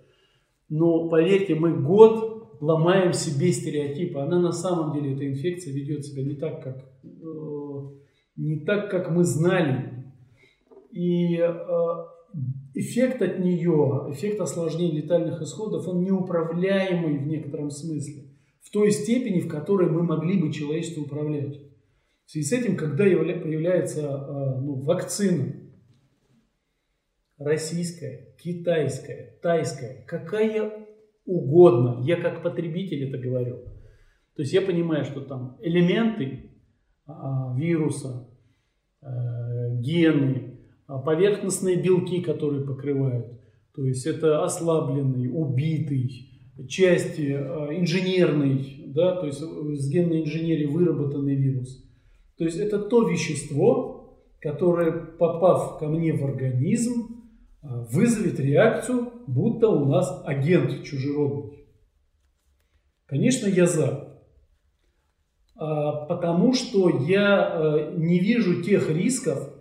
Но 0.69 1.09
поверьте, 1.09 1.55
мы 1.55 1.73
год 1.81 2.59
ломаем 2.61 3.13
себе 3.13 3.53
стереотипы. 3.53 4.19
Она 4.19 4.41
на 4.41 4.51
самом 4.51 4.93
деле, 4.93 5.15
эта 5.15 5.25
инфекция 5.25 5.73
ведет 5.73 6.05
себя 6.05 6.25
не 6.25 6.35
так, 6.35 6.65
как, 6.65 6.85
э, 7.05 7.81
не 8.35 8.65
так, 8.65 8.91
как 8.91 9.13
мы 9.13 9.23
знали. 9.23 10.05
И 10.91 11.37
э, 11.37 11.51
эффект 12.75 13.23
от 13.23 13.39
нее, 13.39 14.07
эффект 14.11 14.41
осложнений 14.41 15.03
летальных 15.03 15.41
исходов, 15.43 15.87
он 15.87 16.03
неуправляемый 16.03 17.19
в 17.19 17.27
некотором 17.29 17.71
смысле. 17.71 18.28
В 18.69 18.71
той 18.71 18.91
степени, 18.91 19.41
в 19.41 19.49
которой 19.49 19.89
мы 19.89 20.03
могли 20.03 20.39
бы 20.39 20.53
человечество 20.53 21.01
управлять. 21.01 21.59
В 22.27 22.31
связи 22.31 22.47
с 22.47 22.53
этим, 22.53 22.77
когда 22.77 23.05
появляется 23.05 24.01
э, 24.03 24.61
ну, 24.61 24.75
вакцина, 24.75 25.55
российская, 27.39 28.35
китайская, 28.39 29.39
тайская, 29.41 30.05
какая 30.07 30.87
угодно. 31.25 32.03
Я 32.05 32.17
как 32.17 32.43
потребитель 32.43 33.09
это 33.09 33.17
говорю. 33.17 33.57
То 34.37 34.43
есть 34.43 34.53
я 34.53 34.61
понимаю, 34.61 35.07
что 35.07 35.23
там 35.23 35.57
элементы 35.63 36.51
а, 37.07 37.55
вируса, 37.57 38.29
а, 39.01 39.71
гены, 39.77 40.59
а, 40.87 40.99
поверхностные 40.99 41.77
белки, 41.77 42.21
которые 42.21 42.67
покрывают. 42.67 43.41
То 43.75 43.87
есть 43.87 44.05
это 44.05 44.45
ослабленный, 44.45 45.31
убитый, 45.33 46.38
части 46.67 47.33
а, 47.33 47.69
инженерный, 47.71 48.85
да, 48.87 49.17
то 49.17 49.27
есть 49.27 49.39
с 49.39 49.91
генной 49.91 50.23
инженерии 50.23 50.67
выработанный 50.67 51.37
вирус. 51.37 51.85
То 52.37 52.45
есть 52.45 52.59
это 52.59 52.79
то 52.79 53.09
вещество, 53.09 54.19
которое, 54.41 54.93
попав 54.93 55.79
ко 55.79 55.89
мне 55.89 56.13
в 56.13 56.25
организм, 56.25 57.25
а, 57.63 57.85
вызовет 57.91 58.41
реакцию, 58.41 59.13
будто 59.27 59.69
у 59.69 59.85
нас 59.85 60.23
агент 60.25 60.83
чужеродный. 60.85 61.67
Конечно, 63.07 63.47
я 63.47 63.67
за. 63.67 64.23
А, 65.57 66.07
потому 66.07 66.53
что 66.55 67.05
я 67.07 67.93
не 67.97 68.19
вижу 68.19 68.63
тех 68.63 68.91
рисков, 68.91 69.55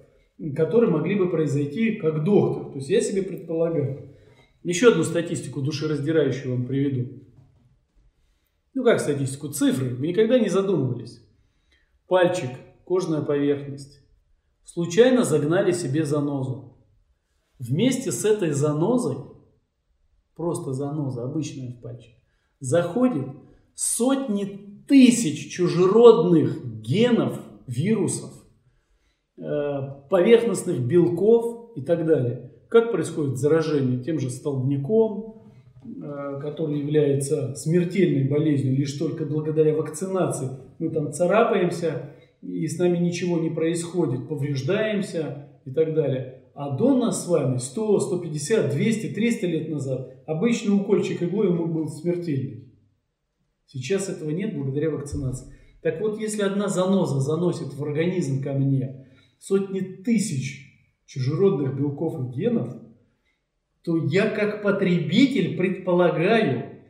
которые 0.55 0.91
могли 0.91 1.15
бы 1.15 1.29
произойти 1.29 1.93
как 1.93 2.23
доктор. 2.23 2.71
То 2.71 2.77
есть 2.77 2.89
я 2.89 3.01
себе 3.01 3.23
предполагаю. 3.23 4.15
Еще 4.63 4.91
одну 4.91 5.03
статистику 5.03 5.61
душераздирающую 5.61 6.55
вам 6.55 6.65
приведу. 6.65 7.23
Ну 8.73 8.83
как 8.83 8.99
статистику? 8.99 9.49
Цифры. 9.49 9.95
Вы 9.95 10.07
никогда 10.07 10.39
не 10.39 10.49
задумывались. 10.49 11.21
Пальчик, 12.07 12.51
кожная 12.85 13.21
поверхность. 13.21 13.99
Случайно 14.63 15.23
загнали 15.23 15.71
себе 15.71 16.05
занозу. 16.05 16.77
Вместе 17.59 18.11
с 18.11 18.23
этой 18.23 18.51
занозой, 18.51 19.17
просто 20.35 20.73
заноза, 20.73 21.23
обычная 21.23 21.71
в 21.71 21.81
пальчик, 21.81 22.13
заходит 22.59 23.27
сотни 23.73 24.83
тысяч 24.87 25.51
чужеродных 25.51 26.81
генов, 26.81 27.39
вирусов, 27.65 28.31
э, 29.37 29.41
поверхностных 30.09 30.79
белков 30.79 31.75
и 31.75 31.81
так 31.81 32.05
далее. 32.05 32.56
Как 32.69 32.91
происходит 32.91 33.37
заражение 33.37 34.03
тем 34.03 34.19
же 34.19 34.29
столбняком, 34.29 35.43
э, 35.85 36.39
который 36.41 36.79
является 36.79 37.55
смертельной 37.55 38.27
болезнью 38.27 38.75
лишь 38.75 38.93
только 38.93 39.25
благодаря 39.25 39.73
вакцинации. 39.73 40.49
Мы 40.79 40.89
там 40.89 41.13
царапаемся, 41.13 42.11
и 42.41 42.67
с 42.67 42.77
нами 42.77 42.97
ничего 42.97 43.39
не 43.39 43.49
происходит, 43.49 44.27
повреждаемся 44.27 45.49
и 45.65 45.71
так 45.71 45.93
далее. 45.93 46.43
А 46.53 46.75
до 46.75 46.97
нас 46.97 47.23
с 47.23 47.27
вами 47.27 47.57
100, 47.57 47.99
150, 47.99 48.71
200, 48.71 49.13
300 49.13 49.47
лет 49.47 49.69
назад 49.69 50.17
обычный 50.25 50.75
укольчик 50.75 51.23
иглой 51.23 51.47
ему 51.47 51.67
был 51.67 51.87
смертельный. 51.87 52.73
Сейчас 53.65 54.09
этого 54.09 54.31
нет 54.31 54.55
благодаря 54.55 54.89
вакцинации. 54.89 55.53
Так 55.81 56.01
вот, 56.01 56.19
если 56.19 56.41
одна 56.41 56.67
заноза 56.67 57.19
заносит 57.19 57.73
в 57.73 57.83
организм 57.83 58.41
ко 58.41 58.53
мне 58.53 59.07
сотни 59.39 59.79
тысяч 59.79 60.66
чужеродных 61.07 61.75
белков 61.75 62.19
и 62.19 62.37
генов, 62.37 62.75
то 63.83 63.97
я 63.97 64.29
как 64.29 64.61
потребитель 64.61 65.57
предполагаю, 65.57 66.83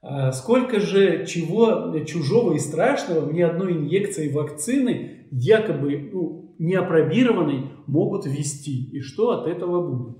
а, 0.00 0.32
сколько 0.32 0.80
же 0.80 1.26
чего 1.26 1.98
чужого 2.04 2.54
и 2.54 2.58
страшного 2.58 3.30
мне 3.30 3.44
одной 3.44 3.74
инъекцией 3.74 4.32
вакцины, 4.32 5.26
якобы 5.30 6.10
ну, 6.12 6.54
неопробированной, 6.58 7.70
могут 7.86 8.24
ввести. 8.26 8.90
И 8.90 9.00
что 9.00 9.30
от 9.30 9.46
этого 9.46 9.86
будет? 9.86 10.16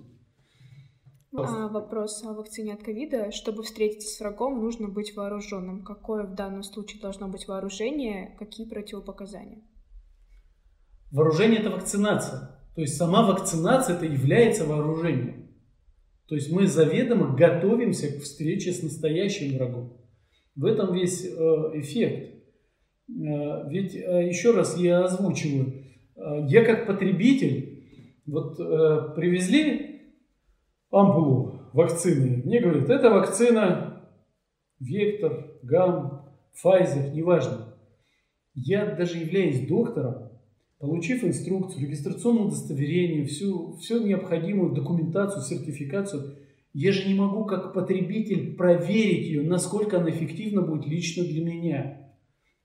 А, 1.35 1.69
вопрос 1.69 2.23
о 2.25 2.35
вакцине 2.35 2.75
от 2.75 2.83
ковида. 2.83 3.31
Чтобы 3.33 3.63
встретиться 3.63 4.15
с 4.15 4.21
врагом, 4.21 4.61
нужно 4.61 4.89
быть 4.89 5.17
вооруженным. 5.17 5.83
Какое 5.83 6.25
в 6.25 6.35
данном 6.35 6.63
случае 6.63 7.01
должно 7.01 7.29
быть 7.29 7.49
вооружение? 7.49 8.37
Какие 8.39 8.69
противопоказания? 8.69 9.63
Вооружение– 11.11 11.61
это 11.61 11.71
вакцинация. 11.71 12.58
То 12.79 12.83
есть 12.83 12.97
сама 12.97 13.27
вакцинация– 13.27 13.97
это 13.97 14.07
является 14.07 14.65
вооружением. 14.65 15.49
То 16.29 16.37
есть 16.37 16.53
мы 16.53 16.69
заведомо 16.69 17.35
готовимся 17.35 18.07
к 18.07 18.23
встрече 18.23 18.73
с 18.73 18.85
настоящим 18.85 19.57
врагом. 19.57 20.01
В 20.55 20.65
этом 20.65 20.95
весь 20.95 21.25
э, 21.25 21.29
эффект. 21.75 22.37
Э, 23.09 23.69
ведь 23.69 23.97
э, 23.97 24.29
еще 24.29 24.53
раз 24.53 24.77
я 24.77 25.03
озвучиваю. 25.03 25.87
Я 26.47 26.65
как 26.65 26.87
потребитель, 26.87 27.83
вот 28.27 28.57
привезли 29.17 30.15
ампулу 30.93 31.63
вакцины, 31.73 32.45
мне 32.45 32.61
говорят, 32.61 32.91
это 32.91 33.11
вакцина 33.11 34.09
Вектор, 34.79 35.59
Гам, 35.65 36.29
Pfizer, 36.55 37.11
неважно. 37.13 37.75
Я 38.55 38.87
даже 38.95 39.19
являюсь 39.19 39.67
доктором, 39.67 40.28
Получив 40.79 41.25
инструкцию, 41.25 41.83
регистрационное 41.83 42.45
удостоверение, 42.45 43.25
всю, 43.25 43.77
всю 43.79 44.07
необходимую 44.07 44.73
документацию, 44.73 45.43
сертификацию, 45.43 46.37
я 46.73 46.93
же 46.93 47.09
не 47.09 47.15
могу 47.15 47.47
как 47.47 47.75
потребитель 47.75 48.55
проверить 48.55 49.27
ее, 49.27 49.43
насколько 49.43 49.99
она 49.99 50.11
эффективна 50.11 50.63
будет 50.63 50.87
лично 50.87 51.25
для 51.25 51.45
меня. 51.45 52.13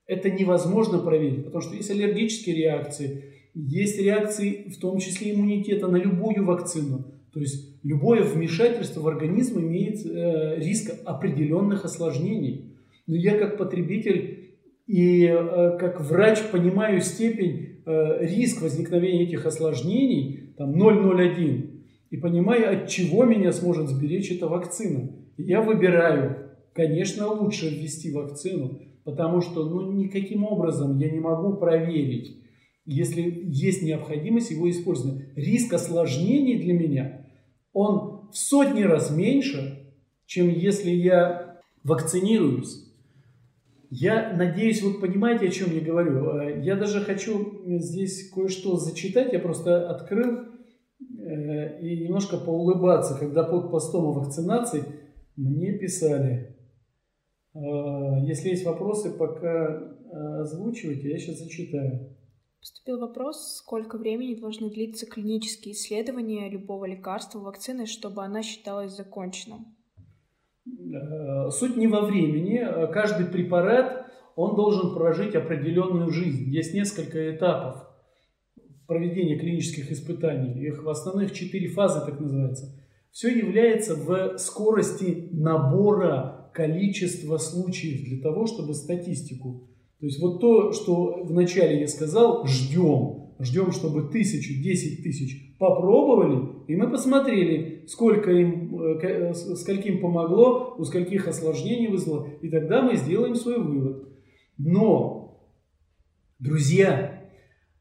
Это 0.05 0.29
невозможно 0.29 0.99
проверить, 0.99 1.45
потому 1.45 1.61
что 1.61 1.75
есть 1.75 1.89
аллергические 1.89 2.55
реакции, 2.55 3.23
есть 3.55 3.99
реакции, 3.99 4.69
в 4.69 4.79
том 4.79 4.99
числе 4.99 5.33
иммунитета, 5.33 5.87
на 5.87 5.97
любую 5.97 6.45
вакцину. 6.45 7.05
То 7.31 7.39
есть 7.39 7.83
любое 7.83 8.21
вмешательство 8.21 9.01
в 9.01 9.07
организм 9.07 9.59
имеет 9.59 10.05
э, 10.05 10.59
риск 10.59 10.93
определенных 11.03 11.83
осложнений. 11.83 12.75
Но 13.07 13.15
я 13.15 13.37
как 13.37 13.57
потребитель 13.57 14.42
и 14.87 15.25
э, 15.25 15.77
как 15.79 16.01
врач 16.01 16.39
понимаю 16.51 17.01
степень 17.01 17.81
э, 17.85 18.25
риск 18.25 18.61
возникновения 18.61 19.23
этих 19.23 19.45
осложнений, 19.45 20.53
там 20.57 20.75
0,01, 20.75 21.69
и 22.09 22.17
понимаю, 22.17 22.71
от 22.71 22.89
чего 22.89 23.25
меня 23.25 23.51
сможет 23.51 23.89
сберечь 23.89 24.31
эта 24.31 24.47
вакцина. 24.47 25.09
Я 25.37 25.61
выбираю, 25.61 26.51
конечно, 26.73 27.27
лучше 27.27 27.69
ввести 27.69 28.11
вакцину, 28.11 28.81
потому 29.03 29.41
что 29.41 29.67
ну, 29.67 29.91
никаким 29.91 30.43
образом 30.43 30.97
я 30.99 31.09
не 31.09 31.19
могу 31.19 31.55
проверить, 31.55 32.37
если 32.85 33.21
есть 33.45 33.81
необходимость 33.81 34.51
его 34.51 34.69
использования. 34.69 35.31
Риск 35.35 35.73
осложнений 35.73 36.59
для 36.59 36.73
меня, 36.73 37.25
он 37.71 38.29
в 38.31 38.37
сотни 38.37 38.83
раз 38.83 39.09
меньше, 39.09 39.91
чем 40.25 40.49
если 40.49 40.91
я 40.91 41.61
вакцинируюсь. 41.83 42.92
Я 43.95 44.33
надеюсь, 44.35 44.81
вы 44.81 44.99
понимаете, 44.99 45.47
о 45.47 45.51
чем 45.51 45.71
я 45.71 45.79
говорю. 45.79 46.39
Э, 46.39 46.63
я 46.63 46.75
даже 46.75 47.01
хочу 47.01 47.61
здесь 47.79 48.31
кое-что 48.31 48.77
зачитать. 48.77 49.31
Я 49.33 49.39
просто 49.39 49.87
открыл 49.87 50.45
э, 50.99 51.79
и 51.79 52.03
немножко 52.03 52.37
поулыбаться, 52.37 53.15
когда 53.19 53.43
под 53.43 53.69
постом 53.69 54.05
о 54.05 54.13
вакцинации 54.13 54.83
мне 55.35 55.77
писали. 55.77 56.57
Э, 57.53 57.59
если 58.23 58.49
есть 58.49 58.65
вопросы, 58.65 59.15
пока 59.15 59.93
озвучивайте, 60.41 61.11
я 61.11 61.19
сейчас 61.19 61.37
зачитаю. 61.37 62.17
Поступил 62.59 62.99
вопрос, 62.99 63.57
сколько 63.57 63.99
времени 63.99 64.39
должны 64.39 64.71
длиться 64.71 65.05
клинические 65.05 65.75
исследования 65.75 66.49
любого 66.49 66.85
лекарства, 66.85 67.39
вакцины, 67.39 67.85
чтобы 67.85 68.23
она 68.23 68.41
считалась 68.41 68.95
законченным? 68.95 69.75
Э, 70.65 71.49
суть 71.51 71.77
не 71.77 71.87
во 71.87 72.01
времени. 72.01 72.59
Каждый 72.93 73.25
препарат, 73.27 74.07
он 74.35 74.55
должен 74.55 74.93
прожить 74.93 75.35
определенную 75.35 76.09
жизнь. 76.09 76.49
Есть 76.49 76.73
несколько 76.73 77.35
этапов 77.35 77.87
проведения 78.87 79.37
клинических 79.37 79.91
испытаний. 79.91 80.67
Их 80.67 80.83
в 80.83 80.89
основных 80.89 81.33
четыре 81.33 81.67
фазы, 81.69 81.99
так 82.05 82.19
называется. 82.19 82.79
Все 83.11 83.29
является 83.29 83.95
в 83.95 84.37
скорости 84.37 85.29
набора 85.31 86.49
количества 86.53 87.37
случаев 87.37 88.07
для 88.07 88.21
того, 88.21 88.47
чтобы 88.47 88.73
статистику. 88.73 89.69
То 89.99 90.05
есть 90.05 90.21
вот 90.21 90.41
то, 90.41 90.71
что 90.71 91.23
вначале 91.23 91.81
я 91.81 91.87
сказал, 91.87 92.45
ждем. 92.45 93.22
Ждем, 93.43 93.71
чтобы 93.71 94.09
тысячу, 94.09 94.53
десять 94.61 95.03
тысяч 95.03 95.57
попробовали, 95.57 96.65
и 96.67 96.75
мы 96.75 96.89
посмотрели, 96.89 97.85
сколько 97.87 98.31
им, 98.31 98.79
э, 98.79 98.99
э, 99.01 99.33
скольким 99.33 99.99
помогло, 99.99 100.75
у 100.77 100.83
скольких 100.83 101.27
осложнений 101.27 101.87
вызвало, 101.87 102.27
и 102.41 102.49
тогда 102.49 102.81
мы 102.81 102.95
сделаем 102.95 103.35
свой 103.35 103.59
вывод. 103.59 104.07
Но, 104.57 105.47
друзья, 106.39 107.21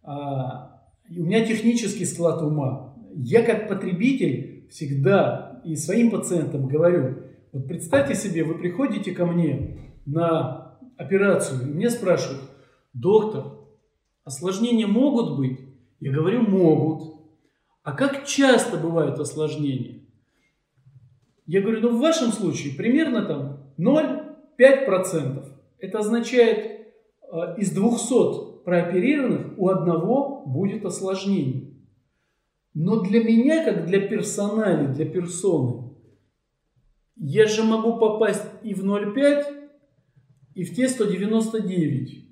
а, 0.02 0.82
у 1.08 1.22
меня 1.22 1.44
технический 1.44 2.06
склад 2.06 2.42
ума. 2.42 2.96
Я 3.14 3.42
как 3.42 3.68
потребитель 3.68 4.66
всегда 4.70 5.60
и 5.64 5.76
своим 5.76 6.10
пациентам 6.10 6.66
говорю, 6.66 7.18
вот 7.52 7.68
представьте 7.68 8.14
себе, 8.14 8.42
вы 8.42 8.54
приходите 8.54 9.12
ко 9.12 9.26
мне 9.26 9.92
на 10.06 10.78
операцию, 10.96 11.62
и 11.62 11.72
мне 11.72 11.90
спрашивают, 11.90 12.42
доктор, 12.94 13.61
осложнения 14.24 14.86
могут 14.86 15.36
быть? 15.36 15.60
Я 16.00 16.12
говорю, 16.12 16.42
могут. 16.42 17.20
А 17.82 17.92
как 17.92 18.26
часто 18.26 18.76
бывают 18.76 19.18
осложнения? 19.18 20.04
Я 21.46 21.60
говорю, 21.60 21.80
ну 21.80 21.96
в 21.96 22.00
вашем 22.00 22.32
случае 22.32 22.74
примерно 22.74 23.24
там 23.24 23.74
0,5%. 23.78 25.44
Это 25.78 25.98
означает, 25.98 26.58
э, 27.32 27.56
из 27.58 27.72
200 27.72 28.62
прооперированных 28.64 29.58
у 29.58 29.68
одного 29.68 30.44
будет 30.46 30.84
осложнение. 30.84 31.72
Но 32.74 33.00
для 33.00 33.22
меня, 33.22 33.64
как 33.64 33.86
для 33.86 34.00
персонали, 34.00 34.92
для 34.92 35.04
персоны, 35.04 35.92
я 37.16 37.46
же 37.46 37.62
могу 37.64 37.98
попасть 37.98 38.46
и 38.62 38.74
в 38.74 38.84
0,5, 38.84 39.68
и 40.54 40.64
в 40.64 40.74
те 40.74 40.88
199 40.88 42.31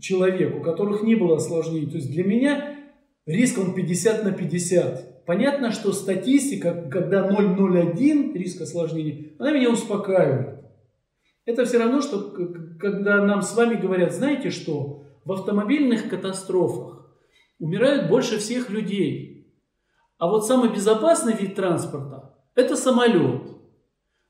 человек, 0.00 0.56
у 0.56 0.60
которых 0.60 1.02
не 1.02 1.14
было 1.14 1.36
осложнений. 1.36 1.90
То 1.90 1.96
есть 1.96 2.10
для 2.10 2.24
меня 2.24 2.76
риск 3.26 3.58
он 3.58 3.74
50 3.74 4.24
на 4.24 4.32
50. 4.32 5.24
Понятно, 5.26 5.72
что 5.72 5.92
статистика, 5.92 6.88
когда 6.90 7.28
0,01 7.28 8.34
риск 8.34 8.60
осложнений, 8.60 9.36
она 9.38 9.52
меня 9.52 9.70
успокаивает. 9.70 10.64
Это 11.46 11.64
все 11.64 11.78
равно, 11.78 12.00
что 12.00 12.32
когда 12.78 13.22
нам 13.24 13.42
с 13.42 13.54
вами 13.54 13.74
говорят, 13.74 14.12
знаете 14.12 14.50
что, 14.50 15.04
в 15.24 15.32
автомобильных 15.32 16.08
катастрофах 16.08 17.10
умирают 17.58 18.08
больше 18.08 18.38
всех 18.38 18.70
людей. 18.70 19.52
А 20.18 20.28
вот 20.28 20.46
самый 20.46 20.70
безопасный 20.70 21.34
вид 21.34 21.54
транспорта– 21.54 22.34
это 22.54 22.76
самолет. 22.76 23.42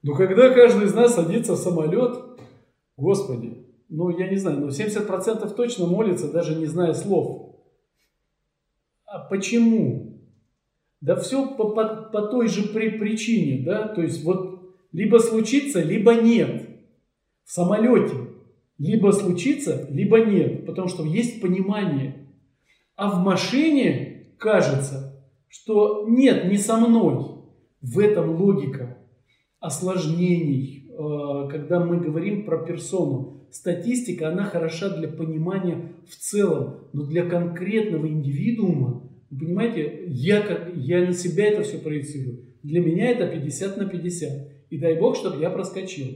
Но 0.03 0.15
когда 0.15 0.51
каждый 0.51 0.87
из 0.87 0.95
нас 0.95 1.15
садится 1.15 1.55
в 1.55 1.59
самолет, 1.59 2.17
господи, 2.97 3.64
ну 3.89 4.11
я 4.11 4.29
не 4.29 4.37
знаю, 4.37 4.61
но 4.61 4.69
70% 4.69 5.55
точно 5.55 5.87
молится, 5.87 6.33
даже 6.33 6.55
не 6.55 6.67
зная 6.67 6.95
слов. 6.95 7.57
А 9.07 9.21
почему? 9.21 10.21
Да 11.01 11.17
все 11.17 11.47
по, 11.47 11.71
по, 11.71 12.11
по 12.13 12.23
той 12.23 12.49
же 12.49 12.69
при, 12.69 12.91
причине, 12.91 13.65
да, 13.65 13.89
то 13.89 14.03
есть 14.03 14.25
вот 14.25 14.75
либо 14.93 15.19
случится, 15.19 15.83
либо 15.83 16.15
нет. 16.15 16.69
В 17.45 17.53
самолете 17.53 18.25
либо 18.79 19.13
случится, 19.13 19.87
либо 19.91 20.21
нет, 20.21 20.67
потому 20.67 20.89
что 20.89 21.05
есть 21.05 21.41
понимание. 21.41 22.29
А 22.97 23.11
в 23.11 23.23
машине 23.23 24.35
кажется, 24.39 25.25
что 25.49 26.07
нет, 26.09 26.51
не 26.51 26.59
со 26.59 26.77
мной. 26.77 27.33
В 27.81 27.99
этом 27.99 28.41
логика 28.41 28.99
осложнений, 29.61 30.84
когда 30.97 31.85
мы 31.85 32.01
говорим 32.01 32.45
про 32.45 32.65
персону. 32.65 33.47
Статистика, 33.51 34.29
она 34.29 34.45
хороша 34.45 34.97
для 34.97 35.09
понимания 35.09 35.93
в 36.09 36.17
целом, 36.17 36.89
но 36.93 37.07
для 37.07 37.25
конкретного 37.29 38.09
индивидуума, 38.09 39.11
вы 39.31 39.39
понимаете, 39.39 40.05
я, 40.07 40.71
я 40.75 41.07
на 41.07 41.13
себя 41.13 41.47
это 41.47 41.63
все 41.63 41.79
проецирую. 41.79 42.57
Для 42.63 42.81
меня 42.81 43.11
это 43.11 43.27
50 43.27 43.77
на 43.77 43.87
50. 43.87 44.31
И 44.71 44.79
дай 44.79 44.99
бог, 44.99 45.17
чтобы 45.17 45.41
я 45.41 45.51
проскочил. 45.51 46.07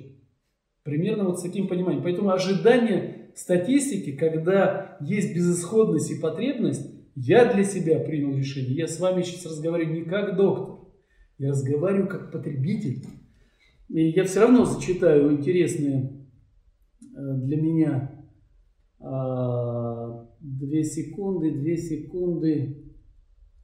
Примерно 0.82 1.24
вот 1.24 1.38
с 1.38 1.42
таким 1.42 1.68
пониманием. 1.68 2.02
Поэтому 2.02 2.30
ожидание 2.30 3.30
статистики, 3.34 4.12
когда 4.12 4.96
есть 5.00 5.34
безысходность 5.34 6.10
и 6.10 6.20
потребность, 6.20 6.90
я 7.14 7.52
для 7.52 7.64
себя 7.64 7.98
принял 7.98 8.36
решение. 8.36 8.74
Я 8.74 8.86
с 8.86 8.98
вами 9.00 9.22
сейчас 9.22 9.46
разговариваю 9.46 10.00
не 10.00 10.04
как 10.04 10.36
доктор, 10.36 10.88
я 11.38 11.50
разговариваю 11.50 12.08
как 12.08 12.32
потребитель. 12.32 13.04
И 13.88 14.11
я 14.11 14.24
все 14.24 14.40
равно 14.40 14.64
зачитаю 14.64 15.33
интересные 15.33 16.18
Э, 17.18 17.35
для 17.35 17.57
меня 17.61 18.12
а, 19.01 20.27
две 20.40 20.85
секунды, 20.85 21.53
две 21.53 21.77
секунды. 21.77 22.94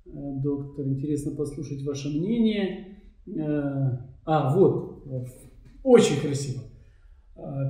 Э, 0.07 0.11
доктор, 0.43 0.87
интересно 0.87 1.35
послушать 1.37 1.85
ваше 1.85 2.09
мнение. 2.09 3.01
Э, 3.27 3.99
а, 4.25 4.55
вот, 4.55 5.05
очень 5.83 6.21
красиво. 6.21 6.63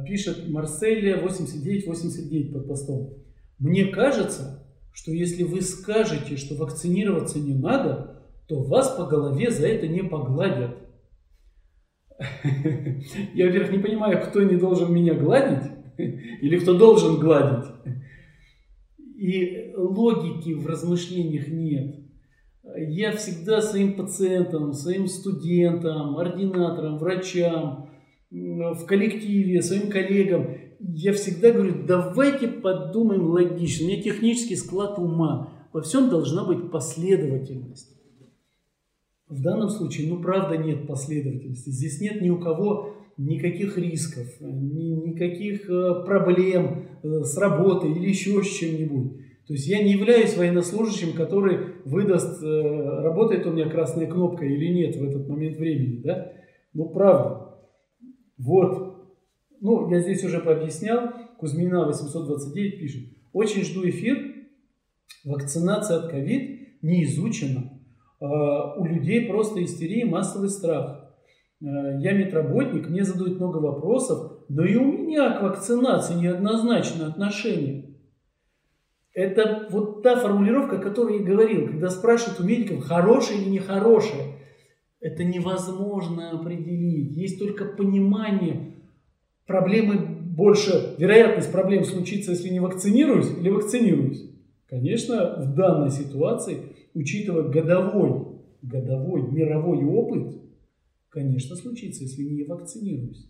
Пишет 0.07 0.49
Марселия 0.51 1.17
89-89 1.17 2.53
под 2.53 2.69
постом. 2.69 3.15
Мне 3.59 3.87
кажется, 3.87 4.63
что 4.93 5.11
если 5.11 5.43
вы 5.43 5.63
скажете, 5.63 6.37
что 6.37 6.55
вакцинироваться 6.55 7.39
не 7.41 7.55
надо, 7.55 8.23
то 8.47 8.63
вас 8.63 8.91
по 8.91 9.07
голове 9.07 9.51
за 9.51 9.67
это 9.67 9.89
не 9.89 10.03
погладят. 10.03 10.77
Я, 13.35 13.47
во-первых, 13.47 13.73
не 13.73 13.79
понимаю, 13.79 14.23
кто 14.23 14.43
не 14.43 14.57
должен 14.57 14.93
меня 14.93 15.15
гладить, 15.15 15.71
или 15.97 16.59
кто 16.59 16.77
должен 16.77 17.19
гладить. 17.19 17.71
И 19.17 19.73
логики 19.77 20.53
в 20.53 20.67
размышлениях 20.67 21.49
нет. 21.49 21.97
Я 22.77 23.13
всегда 23.13 23.61
своим 23.61 23.95
пациентам, 23.95 24.73
своим 24.73 25.07
студентам, 25.07 26.17
ординаторам, 26.17 26.99
врачам, 26.99 27.91
в 28.31 28.85
коллективе, 28.87 29.63
своим 29.63 29.91
коллегам, 29.91 30.57
я 30.81 31.13
всегда 31.13 31.51
говорю, 31.51 31.87
давайте 31.87 32.49
подумаем 32.49 33.31
логично. 33.31 33.87
У 33.87 33.89
меня 33.89 34.03
технический 34.03 34.57
склад 34.57 34.99
ума. 34.99 35.51
Во 35.73 35.81
всем 35.81 36.11
должна 36.11 36.45
быть 36.45 36.71
последовательность. 36.71 37.94
В 39.29 39.41
данном 39.41 39.71
случае, 39.71 40.09
ну, 40.09 40.21
правда, 40.21 40.57
нет 40.57 40.87
последовательности. 40.87 41.71
Здесь 41.71 42.01
нет 42.01 42.21
ни 42.21 42.29
у 42.29 42.39
кого 42.39 42.95
никаких 43.17 43.79
рисков, 43.79 44.27
ни, 44.41 45.09
никаких 45.09 45.69
э, 45.71 46.05
проблем 46.05 46.89
э, 47.03 47.23
с 47.23 47.37
работой 47.39 47.93
или 47.93 48.09
еще 48.09 48.43
с 48.43 48.49
чем-нибудь. 48.49 49.19
То 49.47 49.53
есть 49.53 49.67
я 49.67 49.83
не 49.83 49.93
являюсь 49.93 50.37
военнослужащим, 50.37 51.13
который 51.13 51.59
выдаст, 51.85 52.43
э, 52.43 53.01
работает 53.03 53.47
у 53.47 53.53
меня 53.53 53.69
красная 53.69 54.07
кнопка 54.07 54.45
или 54.45 54.73
нет 54.73 54.97
в 54.97 55.03
этот 55.03 55.29
момент 55.29 55.57
времени, 55.59 56.03
да? 56.03 56.33
Ну, 56.73 56.89
правда. 56.89 57.55
Вот. 58.37 59.15
Ну, 59.61 59.91
я 59.91 60.01
здесь 60.01 60.25
уже 60.25 60.41
пообъяснял. 60.41 61.11
Кузьмина 61.39 61.87
829 61.87 62.81
пишет. 62.81 63.03
Очень 63.33 63.65
жду 63.65 63.89
эфир. 63.89 64.35
Вакцинация 65.25 65.99
от 65.99 66.11
ковид 66.11 66.83
не 66.83 67.05
изучена. 67.05 67.71
А, 68.21 68.75
у 68.75 68.85
людей 68.85 69.27
просто 69.27 69.63
истерия, 69.65 70.05
массовый 70.05 70.49
страх. 70.49 71.13
А, 71.63 71.67
я 71.99 72.13
медработник, 72.13 72.89
мне 72.89 73.05
задают 73.05 73.39
много 73.39 73.59
вопросов, 73.59 74.45
но 74.49 74.65
и 74.65 74.77
у 74.77 74.85
меня 74.85 75.31
к 75.39 75.43
вакцинации 75.43 76.15
неоднозначное 76.15 77.09
отношение. 77.09 77.95
Это 79.13 79.69
вот 79.71 80.03
та 80.03 80.17
формулировка, 80.17 80.77
о 80.77 80.83
которой 80.83 81.21
я 81.21 81.25
говорил, 81.25 81.69
когда 81.69 81.89
спрашивают 81.89 82.41
у 82.41 82.45
медиков, 82.45 82.85
хорошее 82.85 83.41
или 83.41 83.49
нехорошее. 83.49 84.41
Это 85.01 85.23
невозможно 85.23 86.31
определить. 86.31 87.17
Есть 87.17 87.39
только 87.39 87.65
понимание 87.65 88.75
проблемы 89.47 89.99
больше, 89.99 90.97
вероятность 90.99 91.53
проблем 91.53 91.85
случится, 91.85 92.33
если 92.33 92.49
не 92.49 92.59
вакцинируюсь 92.59 93.31
или 93.39 93.51
вакцинируюсь. 93.51 94.34
Конечно, 94.67 95.37
в 95.39 95.55
данной 95.55 95.91
ситуации, 95.91 96.75
учитывая 96.95 97.45
годовой, 97.45 98.41
годовой 98.63 99.23
мировой 99.31 99.85
опыт, 99.85 100.41
конечно, 101.11 101.55
случится, 101.55 102.03
если 102.03 102.23
не 102.23 102.45
вакцинируюсь. 102.45 103.29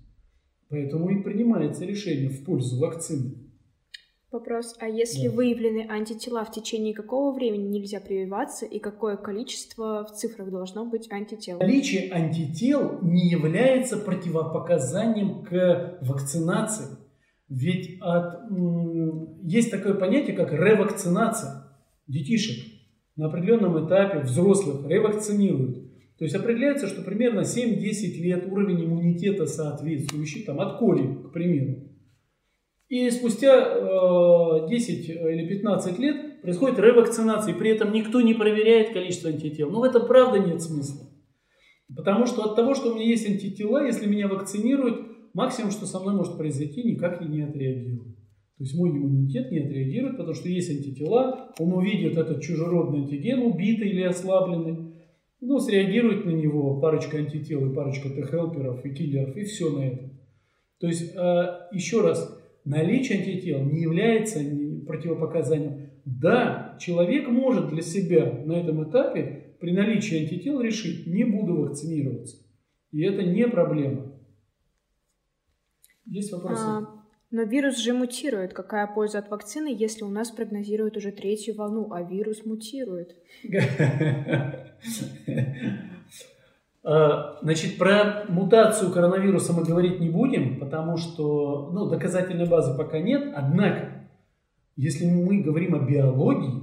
Поэтому 0.68 1.10
и 1.10 1.22
принимается 1.22 1.84
решение 1.84 2.30
в 2.30 2.44
пользу 2.44 2.78
вакцины. 2.78 3.44
Вопрос, 4.34 4.74
а 4.80 4.88
если 4.88 5.28
да. 5.28 5.34
выявлены 5.34 5.86
антитела, 5.88 6.44
в 6.44 6.50
течение 6.50 6.92
какого 6.92 7.32
времени 7.32 7.68
нельзя 7.68 8.00
прививаться 8.00 8.66
и 8.66 8.80
какое 8.80 9.16
количество 9.16 10.04
в 10.04 10.12
цифрах 10.12 10.50
должно 10.50 10.84
быть 10.84 11.08
антител? 11.12 11.60
Наличие 11.60 12.12
антител 12.12 12.98
не 13.00 13.28
является 13.28 13.96
противопоказанием 13.96 15.44
к 15.44 15.98
вакцинации. 16.00 16.86
Ведь 17.54 17.98
от, 18.00 18.50
есть 19.44 19.70
такое 19.70 19.94
понятие, 19.94 20.34
как 20.34 20.52
ревакцинация 20.52 21.68
детишек. 22.08 22.64
На 23.14 23.26
определенном 23.26 23.86
этапе 23.86 24.20
взрослых 24.20 24.88
ревакцинируют. 24.88 25.84
То 26.18 26.24
есть 26.24 26.34
определяется, 26.34 26.88
что 26.88 27.02
примерно 27.02 27.40
7-10 27.40 28.16
лет 28.18 28.46
уровень 28.50 28.84
иммунитета 28.84 29.46
соответствующий, 29.46 30.42
там, 30.42 30.60
от 30.60 30.78
кори, 30.78 31.06
к 31.28 31.32
примеру. 31.32 31.76
И 32.88 33.08
спустя 33.10 33.54
э, 33.56 34.68
10 34.68 35.08
или 35.08 35.48
15 35.48 35.98
лет 36.00 36.42
происходит 36.42 36.80
ревакцинация, 36.80 37.54
и 37.54 37.58
при 37.58 37.70
этом 37.70 37.92
никто 37.92 38.20
не 38.20 38.34
проверяет 38.34 38.92
количество 38.92 39.30
антител. 39.30 39.70
Но 39.70 39.80
в 39.80 39.84
этом 39.84 40.08
правда 40.08 40.40
нет 40.40 40.60
смысла. 40.60 41.08
Потому 41.94 42.26
что 42.26 42.42
от 42.42 42.56
того, 42.56 42.74
что 42.74 42.90
у 42.90 42.94
меня 42.96 43.04
есть 43.04 43.28
антитела, 43.28 43.86
если 43.86 44.06
меня 44.06 44.26
вакцинируют, 44.26 45.13
максимум, 45.34 45.70
что 45.70 45.84
со 45.84 46.00
мной 46.00 46.14
может 46.14 46.38
произойти, 46.38 46.82
никак 46.82 47.20
я 47.20 47.28
не 47.28 47.42
отреагирую. 47.42 48.14
То 48.56 48.62
есть 48.62 48.76
мой 48.76 48.90
иммунитет 48.90 49.50
не 49.50 49.58
отреагирует, 49.58 50.16
потому 50.16 50.34
что 50.34 50.48
есть 50.48 50.70
антитела, 50.70 51.52
он 51.58 51.72
увидит 51.72 52.16
этот 52.16 52.40
чужеродный 52.40 53.00
антиген, 53.00 53.40
убитый 53.42 53.90
или 53.90 54.02
ослабленный, 54.02 54.94
ну, 55.40 55.58
среагирует 55.58 56.24
на 56.24 56.30
него 56.30 56.80
парочка 56.80 57.18
антител 57.18 57.70
и 57.70 57.74
парочка 57.74 58.08
Т-хелперов 58.08 58.84
и 58.86 58.94
киллеров, 58.94 59.36
и 59.36 59.44
все 59.44 59.70
на 59.70 59.86
этом. 59.86 60.10
То 60.78 60.86
есть, 60.86 61.14
э, 61.14 61.46
еще 61.72 62.00
раз, 62.00 62.40
наличие 62.64 63.18
антител 63.18 63.62
не 63.64 63.82
является 63.82 64.40
противопоказанием. 64.86 65.90
Да, 66.04 66.76
человек 66.80 67.28
может 67.28 67.68
для 67.68 67.82
себя 67.82 68.42
на 68.44 68.52
этом 68.52 68.88
этапе 68.88 69.56
при 69.60 69.72
наличии 69.72 70.22
антител 70.22 70.60
решить, 70.60 71.06
не 71.06 71.24
буду 71.24 71.56
вакцинироваться. 71.56 72.36
И 72.92 73.02
это 73.02 73.22
не 73.22 73.48
проблема. 73.48 74.13
Есть 76.06 76.32
вопросы? 76.32 76.62
А, 76.62 77.04
но 77.30 77.42
вирус 77.42 77.78
же 77.78 77.92
мутирует. 77.92 78.52
Какая 78.52 78.86
польза 78.86 79.18
от 79.18 79.30
вакцины, 79.30 79.74
если 79.76 80.04
у 80.04 80.08
нас 80.08 80.30
прогнозируют 80.30 80.96
уже 80.96 81.10
третью 81.10 81.56
волну, 81.56 81.92
а 81.92 82.02
вирус 82.02 82.44
мутирует? 82.44 83.16
А, 86.86 87.38
значит, 87.40 87.78
про 87.78 88.26
мутацию 88.28 88.92
коронавируса 88.92 89.54
мы 89.54 89.64
говорить 89.64 90.00
не 90.00 90.10
будем, 90.10 90.60
потому 90.60 90.98
что 90.98 91.70
ну, 91.72 91.88
доказательной 91.88 92.46
базы 92.46 92.76
пока 92.76 92.98
нет. 92.98 93.32
Однако, 93.34 94.06
если 94.76 95.06
мы 95.06 95.40
говорим 95.40 95.74
о 95.74 95.78
биологии, 95.78 96.62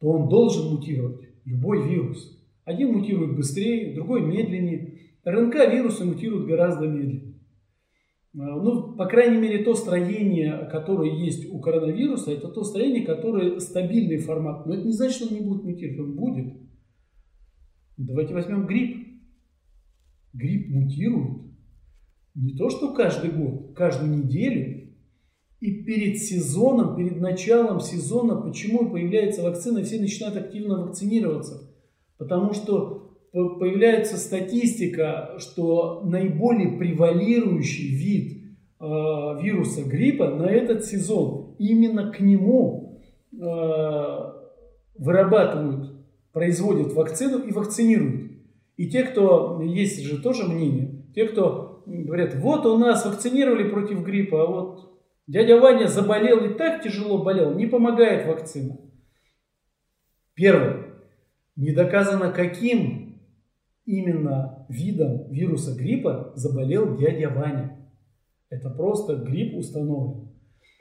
то 0.00 0.08
он 0.08 0.28
должен 0.28 0.74
мутировать, 0.74 1.20
любой 1.44 1.88
вирус. 1.88 2.42
Один 2.64 2.92
мутирует 2.92 3.36
быстрее, 3.36 3.94
другой 3.94 4.22
медленнее. 4.22 4.98
РНК 5.24 5.54
вирусы 5.70 6.04
мутируют 6.04 6.48
гораздо 6.48 6.88
медленнее. 6.88 7.34
А, 8.34 8.38
ну, 8.38 8.94
по 8.94 9.06
крайней 9.06 9.38
мере, 9.38 9.62
то 9.62 9.74
строение, 9.74 10.68
которое 10.70 11.14
есть 11.14 11.50
у 11.50 11.60
коронавируса, 11.60 12.32
это 12.32 12.48
то 12.48 12.64
строение, 12.64 13.04
которое 13.04 13.60
стабильный 13.60 14.18
формат. 14.18 14.66
Но 14.66 14.74
это 14.74 14.86
не 14.86 14.92
значит, 14.92 15.16
что 15.16 15.28
он 15.28 15.34
не 15.34 15.46
будет 15.46 15.64
мутировать, 15.64 16.00
он 16.00 16.16
будет. 16.16 16.54
Давайте 17.96 18.34
возьмем 18.34 18.66
грипп. 18.66 19.06
Грипп 20.32 20.70
мутирует 20.70 21.42
не 22.34 22.56
то, 22.56 22.70
что 22.70 22.94
каждый 22.94 23.30
год, 23.30 23.74
каждую 23.74 24.16
неделю. 24.16 24.90
И 25.60 25.84
перед 25.84 26.18
сезоном, 26.18 26.96
перед 26.96 27.20
началом 27.20 27.80
сезона, 27.80 28.40
почему 28.40 28.90
появляется 28.90 29.42
вакцина, 29.42 29.84
все 29.84 30.00
начинают 30.00 30.36
активно 30.36 30.86
вакцинироваться. 30.86 31.70
Потому 32.16 32.52
что 32.52 33.01
появляется 33.32 34.18
статистика, 34.18 35.36
что 35.38 36.02
наиболее 36.04 36.76
превалирующий 36.78 37.94
вид 37.94 38.42
э, 38.78 38.84
вируса 38.84 39.82
гриппа 39.84 40.28
на 40.28 40.50
этот 40.50 40.84
сезон, 40.84 41.56
именно 41.58 42.12
к 42.12 42.20
нему 42.20 43.00
э, 43.32 44.32
вырабатывают, 44.98 45.96
производят 46.32 46.92
вакцину 46.92 47.38
и 47.38 47.52
вакцинируют. 47.52 48.32
И 48.76 48.88
те, 48.88 49.04
кто, 49.04 49.60
есть 49.62 50.02
же 50.02 50.20
тоже 50.20 50.44
мнение, 50.44 51.04
те, 51.14 51.26
кто 51.26 51.82
говорят, 51.86 52.34
вот 52.36 52.66
у 52.66 52.76
нас 52.76 53.04
вакцинировали 53.06 53.68
против 53.68 54.02
гриппа, 54.02 54.42
а 54.42 54.46
вот 54.46 54.92
дядя 55.26 55.58
Ваня 55.58 55.86
заболел 55.86 56.44
и 56.44 56.54
так 56.54 56.82
тяжело 56.82 57.22
болел, 57.22 57.54
не 57.54 57.66
помогает 57.66 58.26
вакцина. 58.26 58.78
Первое. 60.34 60.86
Не 61.56 61.72
доказано, 61.72 62.32
каким 62.32 63.01
именно 63.84 64.66
видом 64.68 65.30
вируса 65.30 65.74
гриппа 65.74 66.32
заболел 66.34 66.96
дядя 66.96 67.30
Ваня. 67.30 67.90
Это 68.50 68.70
просто 68.70 69.16
грипп 69.16 69.56
установлен. 69.56 70.30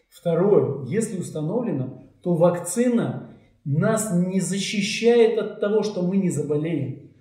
Второе, 0.09 0.85
если 0.87 1.17
установлено, 1.17 2.03
то 2.21 2.35
вакцина 2.35 3.37
нас 3.63 4.13
не 4.13 4.39
защищает 4.41 5.39
от 5.39 5.59
того, 5.59 5.83
что 5.83 6.01
мы 6.01 6.17
не 6.17 6.29
заболеем. 6.29 7.11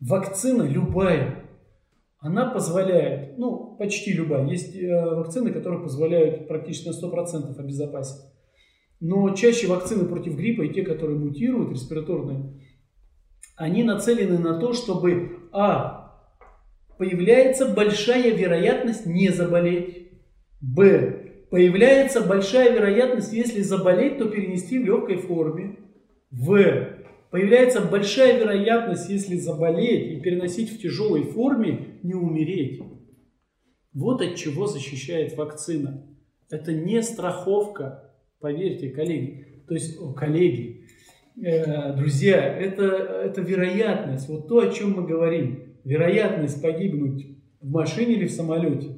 Вакцина 0.00 0.62
любая, 0.62 1.44
она 2.18 2.50
позволяет, 2.50 3.38
ну, 3.38 3.76
почти 3.78 4.12
любая. 4.12 4.48
Есть 4.48 4.74
э, 4.76 5.14
вакцины, 5.14 5.52
которые 5.52 5.82
позволяют 5.82 6.48
практически 6.48 6.88
на 6.88 6.92
100% 6.92 7.56
обезопасить. 7.56 8.22
Но 9.00 9.30
чаще 9.34 9.66
вакцины 9.66 10.04
против 10.06 10.36
гриппа 10.36 10.62
и 10.62 10.72
те, 10.72 10.82
которые 10.82 11.18
мутируют, 11.18 11.72
респираторные, 11.72 12.60
они 13.62 13.84
нацелены 13.84 14.38
на 14.38 14.58
то, 14.58 14.72
чтобы, 14.72 15.38
а, 15.52 16.20
появляется 16.98 17.68
большая 17.68 18.32
вероятность 18.32 19.06
не 19.06 19.28
заболеть, 19.28 20.08
б, 20.60 21.44
появляется 21.48 22.22
большая 22.22 22.72
вероятность, 22.72 23.32
если 23.32 23.60
заболеть, 23.60 24.18
то 24.18 24.28
перенести 24.28 24.80
в 24.80 24.84
легкой 24.84 25.18
форме, 25.18 25.76
в, 26.32 26.88
появляется 27.30 27.82
большая 27.82 28.40
вероятность, 28.40 29.08
если 29.08 29.36
заболеть 29.36 30.10
и 30.10 30.20
переносить 30.20 30.72
в 30.72 30.82
тяжелой 30.82 31.22
форме, 31.22 32.00
не 32.02 32.14
умереть. 32.14 32.82
Вот 33.92 34.22
от 34.22 34.34
чего 34.34 34.66
защищает 34.66 35.36
вакцина. 35.36 36.04
Это 36.50 36.72
не 36.72 37.00
страховка, 37.00 38.12
поверьте, 38.40 38.90
коллеги. 38.90 39.62
То 39.68 39.74
есть, 39.74 39.96
коллеги, 40.16 40.81
Э, 40.81 40.81
друзья, 41.34 42.42
это, 42.42 42.84
это 42.84 43.40
вероятность, 43.40 44.28
вот 44.28 44.48
то, 44.48 44.58
о 44.58 44.70
чем 44.70 44.92
мы 44.92 45.06
говорим, 45.06 45.76
вероятность 45.84 46.60
погибнуть 46.62 47.26
в 47.60 47.70
машине 47.70 48.14
или 48.14 48.26
в 48.26 48.32
самолете. 48.32 48.96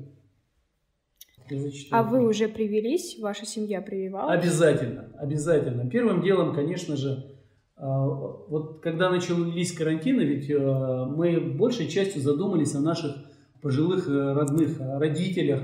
А 1.91 2.03
вы 2.03 2.27
уже 2.27 2.49
привелись? 2.49 3.19
Ваша 3.21 3.45
семья 3.45 3.83
прививалась? 3.83 4.41
Обязательно, 4.41 5.11
обязательно. 5.19 5.89
Первым 5.91 6.23
делом, 6.23 6.55
конечно 6.55 6.97
же, 6.97 7.35
а, 7.77 8.07
вот 8.07 8.81
когда 8.81 9.11
начались 9.11 9.73
карантины, 9.73 10.23
ведь 10.23 10.49
э, 10.49 10.59
мы 10.59 11.39
большей 11.41 11.89
частью 11.89 12.23
задумались 12.23 12.75
о 12.75 12.81
наших 12.81 13.15
пожилых 13.61 14.09
э, 14.09 14.33
родных, 14.33 14.79
родителях, 14.81 15.63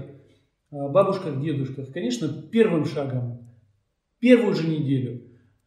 бабушках, 0.70 1.40
дедушках. 1.40 1.92
Конечно, 1.92 2.28
первым 2.28 2.85
шагом, 2.85 3.48
первую 4.18 4.54
же 4.54 4.68
неделю 4.68 5.19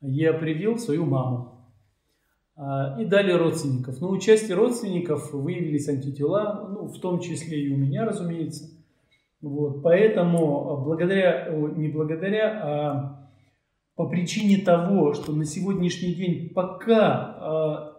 я 0.03 0.33
привил 0.33 0.77
свою 0.77 1.05
маму. 1.05 1.53
А, 2.55 2.95
и 2.99 3.05
далее 3.05 3.37
родственников. 3.37 3.99
Но 3.99 4.09
у 4.09 4.19
части 4.19 4.51
родственников 4.51 5.33
выявились 5.33 5.89
антитела, 5.89 6.67
ну, 6.69 6.87
в 6.87 6.99
том 6.99 7.19
числе 7.19 7.63
и 7.63 7.73
у 7.73 7.77
меня, 7.77 8.05
разумеется. 8.05 8.69
Вот, 9.41 9.81
поэтому 9.81 10.81
благодаря, 10.83 11.49
не 11.75 11.89
благодаря, 11.89 12.61
а 12.63 13.29
по 13.95 14.07
причине 14.07 14.63
того, 14.63 15.13
что 15.13 15.33
на 15.33 15.45
сегодняшний 15.45 16.13
день 16.13 16.49
пока 16.53 17.97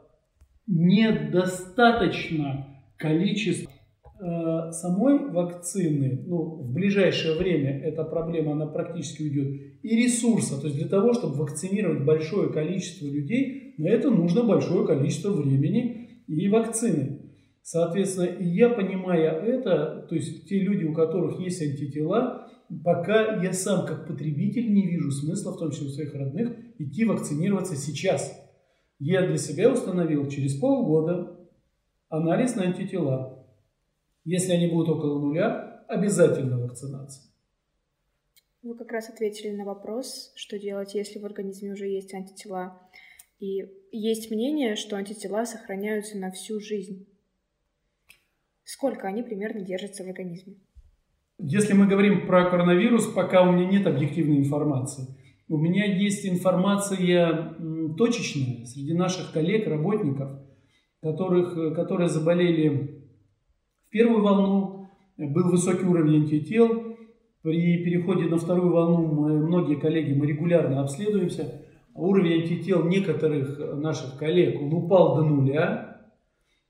недостаточно 0.67 2.67
количество 2.97 3.71
самой 4.19 5.31
вакцины, 5.31 6.25
ну, 6.27 6.63
в 6.63 6.73
ближайшее 6.73 7.37
время 7.37 7.81
эта 7.83 8.05
проблема, 8.05 8.53
она 8.53 8.67
практически 8.67 9.23
уйдет, 9.23 9.61
и 9.83 9.97
ресурса, 9.97 10.61
то 10.61 10.69
есть 10.69 10.79
для 10.79 10.89
того, 10.89 11.13
чтобы 11.13 11.35
вакцинировать 11.35 12.05
большое 12.05 12.53
количество 12.53 13.07
людей, 13.07 13.75
на 13.77 13.89
это 13.89 14.11
нужно 14.11 14.45
большое 14.45 14.87
количество 14.87 15.31
времени 15.33 16.23
и 16.27 16.49
вакцины. 16.49 17.21
Соответственно, 17.63 18.27
и 18.27 18.45
я, 18.45 18.69
понимая 18.69 19.33
это, 19.33 20.07
то 20.09 20.15
есть 20.15 20.49
те 20.49 20.61
люди, 20.61 20.85
у 20.85 20.93
которых 20.93 21.41
есть 21.41 21.63
антитела, 21.63 22.49
пока 22.85 23.43
я 23.43 23.53
сам 23.53 23.87
как 23.87 24.07
потребитель 24.07 24.73
не 24.73 24.87
вижу 24.87 25.11
смысла, 25.11 25.53
в 25.53 25.59
том 25.59 25.71
числе 25.71 25.89
у 25.89 25.91
своих 25.91 26.15
родных, 26.15 26.53
идти 26.79 27.05
вакцинироваться 27.05 27.75
сейчас. 27.75 28.39
Я 28.99 29.27
для 29.27 29.39
себя 29.39 29.73
установил 29.73 30.29
через 30.29 30.55
полгода 30.55 31.37
анализ 32.09 32.55
на 32.55 32.65
антитела. 32.65 33.34
Если 34.25 34.53
они 34.53 34.69
будут 34.69 34.89
около 34.89 35.21
нуля, 35.21 35.85
обязательно 35.89 36.59
вакцинация. 36.59 37.25
Вы 38.63 38.75
как 38.75 38.91
раз 38.93 39.11
ответили 39.11 39.55
на 39.55 39.65
вопрос, 39.65 40.33
что 40.37 40.59
делать, 40.59 40.95
если 40.95 41.19
в 41.19 41.27
организме 41.27 41.73
уже 41.73 41.87
есть 41.87 42.15
антитела. 42.15 42.81
И 43.39 43.67
есть 43.93 44.31
мнение, 44.31 44.77
что 44.77 44.97
антитела 44.97 45.45
сохраняются 45.45 46.17
на 46.17 46.31
всю 46.31 46.61
жизнь. 46.61 47.07
Сколько 48.65 49.07
они 49.07 49.23
примерно 49.23 49.61
держатся 49.61 50.03
в 50.03 50.09
организме? 50.09 50.55
Если 51.39 51.75
мы 51.75 51.87
говорим 51.87 52.27
про 52.27 52.49
коронавирус, 52.49 53.07
пока 53.09 53.43
у 53.43 53.53
меня 53.53 53.67
нет 53.67 53.87
объективной 53.87 54.39
информации. 54.39 55.15
У 55.49 55.59
меня 55.59 55.85
есть 55.85 56.25
информация 56.25 57.55
точечная 57.99 58.65
среди 58.65 58.95
наших 58.95 59.33
коллег, 59.33 59.67
работников, 59.67 60.41
которых, 61.03 61.75
которые 61.75 62.09
заболели 62.09 63.04
первую 63.95 64.23
волну, 64.25 64.89
был 65.17 65.51
высокий 65.51 65.87
уровень 65.87 66.25
антител. 66.25 66.97
При 67.43 67.85
переходе 67.85 68.25
на 68.25 68.39
вторую 68.39 68.73
волну 68.73 69.07
мы, 69.07 69.47
многие 69.47 69.77
коллеги, 69.77 70.13
мы 70.13 70.27
регулярно 70.27 70.83
обследуемся. 70.83 71.63
Уровень 71.95 72.43
антител 72.43 72.85
некоторых 72.87 73.57
наших 73.77 74.19
коллег 74.19 74.61
он 74.61 74.75
упал 74.75 75.15
до 75.15 75.23
нуля. 75.23 76.11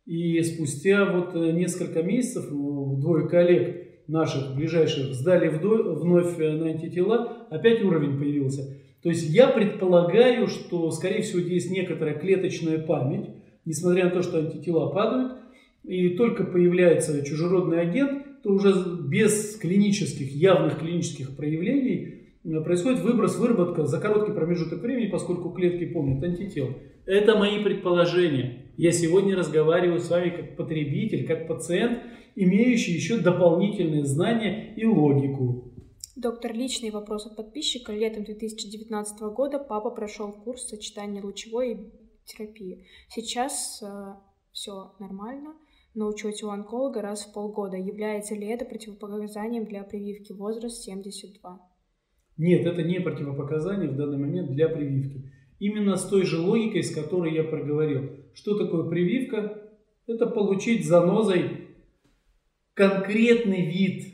И 0.04 0.38
спустя 0.42 1.06
вот 1.06 1.34
э, 1.34 1.52
несколько 1.52 2.02
месяцев 2.02 2.50
двое 2.50 3.26
коллег 3.26 4.04
наших 4.06 4.54
ближайших 4.54 5.14
сдали 5.14 5.48
вновь 5.48 6.36
на 6.36 6.66
антитела, 6.66 7.46
опять 7.48 7.82
уровень 7.82 8.18
появился. 8.18 8.64
То 9.02 9.08
есть 9.08 9.30
я 9.30 9.48
предполагаю, 9.48 10.46
что, 10.48 10.90
скорее 10.90 11.22
всего, 11.22 11.40
есть 11.40 11.70
некоторая 11.70 12.18
клеточная 12.18 12.80
память, 12.80 13.30
несмотря 13.64 14.04
на 14.04 14.10
то, 14.10 14.22
что 14.22 14.40
антитела 14.40 14.90
падают, 14.90 15.38
и 15.84 16.10
только 16.16 16.44
появляется 16.44 17.24
чужеродный 17.24 17.80
агент, 17.80 18.42
то 18.42 18.50
уже 18.50 18.72
без 19.08 19.56
клинических, 19.56 20.30
явных 20.34 20.78
клинических 20.78 21.36
проявлений 21.36 22.34
э, 22.44 22.60
происходит 22.60 23.00
выброс, 23.00 23.36
выработка 23.36 23.86
за 23.86 24.00
короткий 24.00 24.32
промежуток 24.32 24.80
времени, 24.80 25.10
поскольку 25.10 25.50
клетки 25.50 25.86
помнят 25.86 26.22
антител. 26.24 26.74
Это 27.06 27.36
мои 27.36 27.62
предположения. 27.62 28.72
Я 28.76 28.92
сегодня 28.92 29.36
разговариваю 29.36 30.00
с 30.00 30.10
вами 30.10 30.30
как 30.30 30.56
потребитель, 30.56 31.26
как 31.26 31.46
пациент, 31.46 32.00
имеющий 32.34 32.92
еще 32.92 33.18
дополнительные 33.18 34.04
знания 34.04 34.74
и 34.74 34.84
логику. 34.86 35.70
Доктор, 36.16 36.54
личный 36.54 36.90
вопрос 36.90 37.26
от 37.26 37.36
подписчика. 37.36 37.92
Летом 37.92 38.24
2019 38.24 39.20
года 39.34 39.58
папа 39.58 39.90
прошел 39.90 40.32
курс 40.32 40.68
сочетания 40.68 41.22
лучевой 41.22 41.92
терапии. 42.24 42.86
Сейчас 43.08 43.82
э, 43.82 44.14
все 44.52 44.92
нормально, 44.98 45.54
на 45.94 46.08
учете 46.08 46.46
у 46.46 46.50
онколога 46.50 47.00
раз 47.00 47.24
в 47.24 47.32
полгода. 47.32 47.76
Является 47.76 48.34
ли 48.34 48.46
это 48.48 48.64
противопоказанием 48.64 49.64
для 49.64 49.84
прививки 49.84 50.32
возраст 50.32 50.82
72? 50.82 51.60
Нет, 52.36 52.66
это 52.66 52.82
не 52.82 53.00
противопоказание 53.00 53.88
в 53.88 53.96
данный 53.96 54.18
момент 54.18 54.50
для 54.50 54.68
прививки. 54.68 55.30
Именно 55.60 55.96
с 55.96 56.04
той 56.08 56.24
же 56.24 56.40
логикой, 56.40 56.82
с 56.82 56.92
которой 56.92 57.32
я 57.32 57.44
проговорил. 57.44 58.10
Что 58.34 58.58
такое 58.58 58.88
прививка? 58.90 59.70
Это 60.06 60.26
получить 60.26 60.86
занозой 60.86 61.68
конкретный 62.74 63.64
вид 63.70 64.12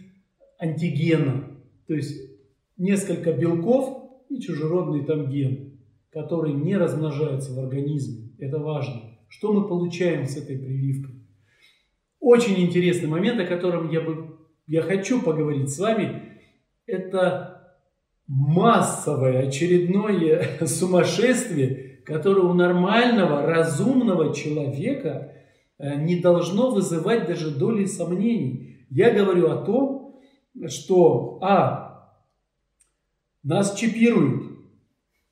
антигена, 0.58 1.58
то 1.86 1.94
есть 1.94 2.30
несколько 2.76 3.32
белков 3.32 4.22
и 4.28 4.38
чужеродный 4.38 5.04
там 5.04 5.30
ген, 5.30 5.80
который 6.10 6.52
не 6.52 6.76
размножается 6.76 7.52
в 7.54 7.58
организме. 7.58 8.32
Это 8.38 8.58
важно. 8.58 9.18
Что 9.28 9.52
мы 9.52 9.66
получаем 9.66 10.26
с 10.26 10.36
этой 10.36 10.58
прививкой? 10.58 11.19
Очень 12.20 12.60
интересный 12.60 13.08
момент, 13.08 13.40
о 13.40 13.46
котором 13.46 13.90
я, 13.90 14.00
бы, 14.00 14.38
я 14.66 14.82
хочу 14.82 15.20
поговорить 15.20 15.70
с 15.70 15.78
вами, 15.78 16.38
это 16.86 17.76
массовое 18.26 19.48
очередное 19.48 20.58
сумасшествие, 20.66 22.02
которое 22.04 22.42
у 22.42 22.52
нормального, 22.52 23.46
разумного 23.46 24.34
человека 24.34 25.34
Э, 25.80 25.94
не 25.94 26.16
должно 26.16 26.70
вызывать 26.70 27.26
даже 27.26 27.50
доли 27.50 27.86
сомнений. 27.86 28.84
Я 28.90 29.12
говорю 29.12 29.50
о 29.50 29.64
том, 29.64 30.20
что, 30.66 31.38
а, 31.40 32.20
нас 33.42 33.74
чипируют, 33.74 34.58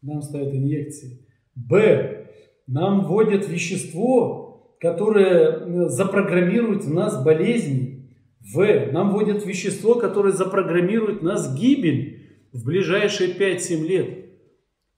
нам 0.01 0.22
ставят 0.22 0.55
инъекции, 0.55 1.27
б, 1.55 2.31
нам 2.66 3.05
вводят 3.05 3.46
вещество, 3.46 4.47
которое 4.81 5.51
э, 5.51 5.88
запрограммирует 5.88 6.85
в 6.85 6.93
нас 6.93 7.23
болезни, 7.23 8.09
в, 8.41 8.93
нам 8.93 9.11
вводят 9.12 9.45
вещество, 9.45 9.95
которое 9.95 10.33
запрограммирует 10.33 11.23
нас 11.23 11.55
гибель 11.55 12.49
в 12.53 12.64
ближайшие 12.64 13.35
5-7 13.35 13.87
лет. 13.87 14.09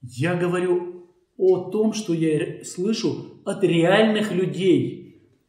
Я 0.03 0.35
говорю 0.35 1.07
о 1.37 1.71
том, 1.71 1.93
что 1.93 2.13
я 2.15 2.65
слышу 2.65 3.41
от 3.45 3.65
реальных 3.65 4.33
людей– 4.33 4.99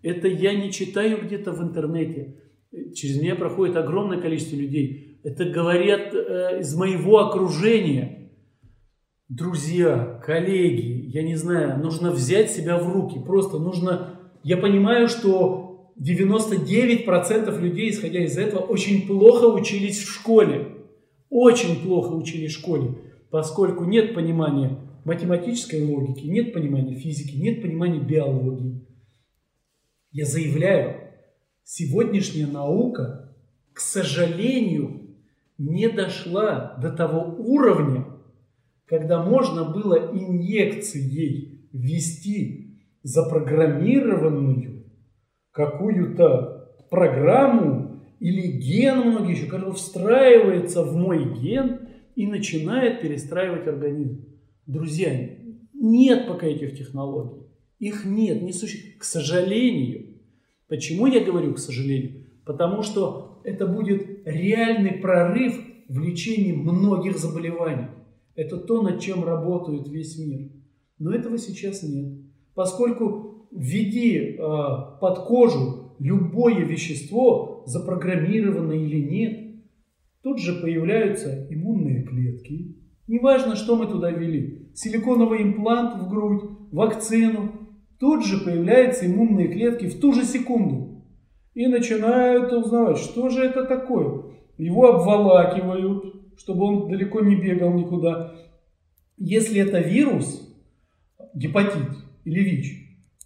это 0.04 0.28
я 0.28 0.54
не 0.54 0.72
читаю 0.72 1.24
где-то 1.24 1.52
в 1.52 1.62
интернете. 1.62 2.38
Через 2.96 3.22
меня 3.22 3.36
проходит 3.36 3.76
огромное 3.76 4.20
количество 4.20 4.56
людей. 4.56 5.20
Это 5.24 5.46
говорят 5.46 6.13
э, 6.13 6.62
из 6.62 6.76
моего 6.76 7.20
окружения. 7.20 8.32
Друзья, 9.30 10.20
коллеги, 10.26 11.10
я 11.10 11.24
не 11.24 11.36
знаю, 11.36 11.80
нужно 11.80 12.12
взять 12.12 12.50
себя 12.50 12.78
в 12.78 12.91
руки. 12.91 13.20
Просто 13.20 13.60
нужно... 13.60 14.20
Я 14.43 14.58
понимаю, 14.58 15.08
что 15.08 15.93
99% 15.99 17.60
людей, 17.60 17.91
исходя 17.91 18.23
из 18.23 18.38
этого, 18.38 18.60
очень 18.60 19.08
плохо 19.08 19.45
учились 19.45 19.99
в 19.99 20.10
школе. 20.10 20.77
Очень 21.30 21.82
плохо 21.82 22.13
учились 22.13 22.51
в 22.51 22.60
школе, 22.60 22.95
поскольку 23.30 23.86
нет 23.86 24.13
понимания 24.13 24.80
математической 25.06 25.82
логики, 25.84 26.25
нет 26.25 26.54
понимания 26.54 26.95
физики, 26.95 27.38
нет 27.38 27.62
понимания 27.62 27.99
биологии. 27.99 28.86
Я 30.12 30.25
заявляю, 30.25 31.13
сегодняшняя 31.63 32.47
наука, 32.47 33.34
к 33.73 33.80
сожалению, 33.80 35.15
не 35.58 35.88
дошла 35.88 36.75
до 36.82 36.91
того 36.91 37.36
уровня, 37.38 38.06
когда 38.86 39.23
можно 39.23 39.63
было 39.63 40.12
инъекцией 40.13 41.69
ввести 41.71 42.70
запрограммированную 43.03 44.85
какую-то 45.51 46.75
программу 46.89 48.01
или 48.19 48.59
ген 48.59 48.99
многие 48.99 49.31
еще, 49.31 49.45
который 49.47 49.73
встраивается 49.73 50.83
в 50.83 50.95
мой 50.95 51.39
ген 51.39 51.89
и 52.15 52.27
начинает 52.27 53.02
перестраивать 53.02 53.67
организм. 53.67 54.25
Друзья, 54.67 55.29
нет 55.73 56.27
пока 56.27 56.45
этих 56.45 56.77
технологий. 56.77 57.41
Их 57.79 58.06
нет, 58.06 58.43
не 58.43 58.54
существует. 58.54 58.99
К 58.99 59.04
сожалению. 59.04 60.17
Почему 60.67 61.08
я 61.08 61.23
говорю 61.23 61.56
к 61.56 61.60
сожалению? 61.60 62.27
Потому 62.45 62.83
что 62.83 63.41
это 63.43 63.65
будет 63.65 64.25
реальный 64.25 64.93
прорыв 64.93 65.60
в 65.89 65.99
лечении 65.99 66.54
многих 66.54 67.17
заболеваний. 67.17 67.87
Это 68.35 68.58
то, 68.58 68.81
над 68.81 69.02
чем 69.02 69.23
работает 69.23 69.87
весь 69.87 70.17
мир. 70.17 70.52
Но 70.99 71.12
этого 71.13 71.37
сейчас 71.37 71.83
нет. 71.83 72.21
Поскольку 72.56 73.47
введи 73.52 74.17
э, 74.17 74.37
под 74.99 75.19
кожу 75.25 75.95
любое 75.99 76.63
вещество, 76.65 77.63
запрограммированное 77.65 78.77
или 78.77 78.99
нет, 78.99 79.63
тут 80.23 80.39
же 80.39 80.62
появляются 80.62 81.47
иммунные 81.49 82.04
клетки. 82.04 82.77
Неважно, 83.08 83.56
что 83.56 83.75
мы 83.75 83.87
туда 83.87 84.12
ввели. 84.12 84.69
силиконовый 84.73 85.43
имплант 85.43 86.02
в 86.02 86.10
грудь, 86.10 86.43
вакцину, 86.71 87.52
тут 87.99 88.25
же 88.25 88.43
появляются 88.43 89.06
иммунные 89.06 89.49
клетки 89.49 89.87
в 89.87 89.99
ту 89.99 90.13
же 90.13 90.23
секунду. 90.23 91.04
И 91.54 91.67
начинают 91.67 92.52
узнавать, 92.54 92.97
что 92.97 93.29
же 93.29 93.43
это 93.43 93.65
такое. 93.65 94.23
Его 94.58 94.93
обволакивают, 94.93 96.15
чтобы 96.37 96.65
он 96.65 96.89
далеко 96.89 97.19
не 97.19 97.35
бегал 97.35 97.73
никуда. 97.73 98.33
Если 99.17 99.62
это 99.62 99.79
вирус, 99.79 100.47
гепатит 101.33 101.89
или 102.26 102.40
ВИЧ, 102.40 102.82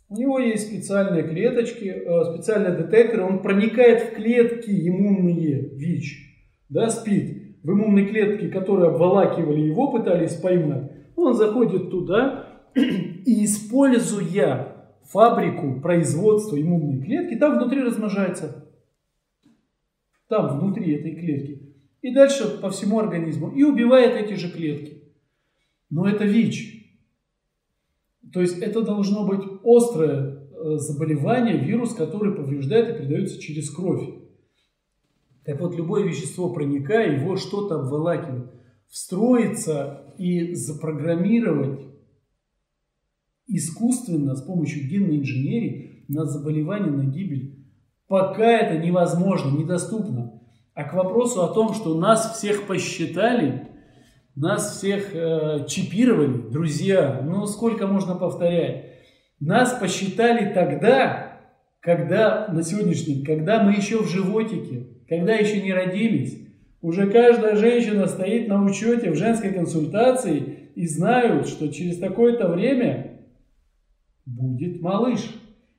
у 0.09 0.15
него 0.15 0.39
есть 0.39 0.67
специальные 0.67 1.23
клеточки, 1.23 1.85
э, 1.85 2.33
специальные 2.33 2.77
детекторы, 2.77 3.23
он 3.23 3.41
проникает 3.41 4.03
в 4.03 4.15
клетки 4.15 4.69
иммунные 4.87 5.69
ВИЧ, 5.73 6.65
да, 6.69 6.89
СПИД, 6.89 7.63
в 7.63 7.71
иммунные 7.71 8.07
клетки, 8.07 8.49
которые 8.49 8.89
обволакивали 8.89 9.61
его, 9.61 9.91
пытались 9.91 10.35
поймать, 10.35 10.91
он 11.15 11.33
заходит 11.33 11.89
туда 11.89 12.61
и, 12.75 13.45
используя 13.45 14.75
фабрику 15.05 15.81
производства 15.81 16.59
иммунной 16.59 17.03
клетки, 17.03 17.35
там 17.35 17.57
внутри 17.57 17.81
размножается. 17.81 18.65
Там, 20.27 20.59
внутри 20.59 20.93
этой 20.93 21.15
клетки. 21.15 21.75
И 22.01 22.13
дальше 22.13 22.59
по 22.61 22.69
всему 22.69 22.99
организму. 22.99 23.51
И 23.51 23.63
убивает 23.63 24.15
эти 24.15 24.33
же 24.33 24.51
клетки. 24.51 25.03
Но 25.89 26.07
это 26.07 26.25
ВИЧ. 26.25 26.74
То 28.35 28.41
есть 28.41 28.57
это 28.57 28.81
должно 28.81 29.25
быть 29.25 29.39
острое 29.63 30.49
э, 30.51 30.75
заболевание, 30.75 31.57
вирус, 31.57 31.93
который 31.93 32.35
повреждает 32.35 32.89
и 32.89 32.97
передается 32.97 33.39
через 33.39 33.69
кровь. 33.69 34.09
Так 35.45 35.61
вот, 35.61 35.73
любое 35.77 36.03
вещество 36.03 36.49
проникая, 36.51 37.17
его 37.17 37.37
что-то 37.37 37.75
обволакивает. 37.75 38.51
Встроиться 38.89 40.13
и 40.17 40.53
запрограммировать 40.53 41.79
искусственно 43.47 44.35
с 44.35 44.41
помощью 44.41 44.89
генной 44.89 45.19
инженерии 45.19 46.03
на 46.09 46.25
заболевание, 46.25 46.91
на 46.91 47.05
гибель, 47.05 47.65
пока 48.09 48.51
это 48.51 48.85
невозможно, 48.85 49.57
недоступно. 49.57 50.41
А 50.73 50.83
к 50.83 50.93
вопросу 50.93 51.41
о 51.41 51.53
том, 51.53 51.73
что 51.73 51.97
нас 51.97 52.37
всех 52.37 52.67
посчитали, 52.67 53.69
нас 54.35 54.77
всех 54.77 55.13
э, 55.13 55.65
чипировали, 55.67 56.49
друзья, 56.51 57.21
ну 57.23 57.45
сколько 57.45 57.87
можно 57.87 58.15
повторять? 58.15 58.85
Нас 59.39 59.73
посчитали 59.73 60.53
тогда, 60.53 61.39
когда, 61.79 62.47
на 62.47 62.63
сегодняшний 62.63 63.15
день, 63.15 63.25
когда 63.25 63.63
мы 63.63 63.73
еще 63.73 64.01
в 64.01 64.09
животике, 64.09 64.87
когда 65.07 65.35
еще 65.35 65.61
не 65.61 65.73
родились. 65.73 66.41
Уже 66.81 67.09
каждая 67.09 67.55
женщина 67.55 68.07
стоит 68.07 68.47
на 68.47 68.63
учете 68.63 69.09
в 69.11 69.15
женской 69.15 69.51
консультации 69.51 70.71
и 70.75 70.85
знают, 70.87 71.47
что 71.47 71.71
через 71.71 71.97
такое-то 71.97 72.47
время 72.47 73.21
будет 74.25 74.81
малыш. 74.81 75.21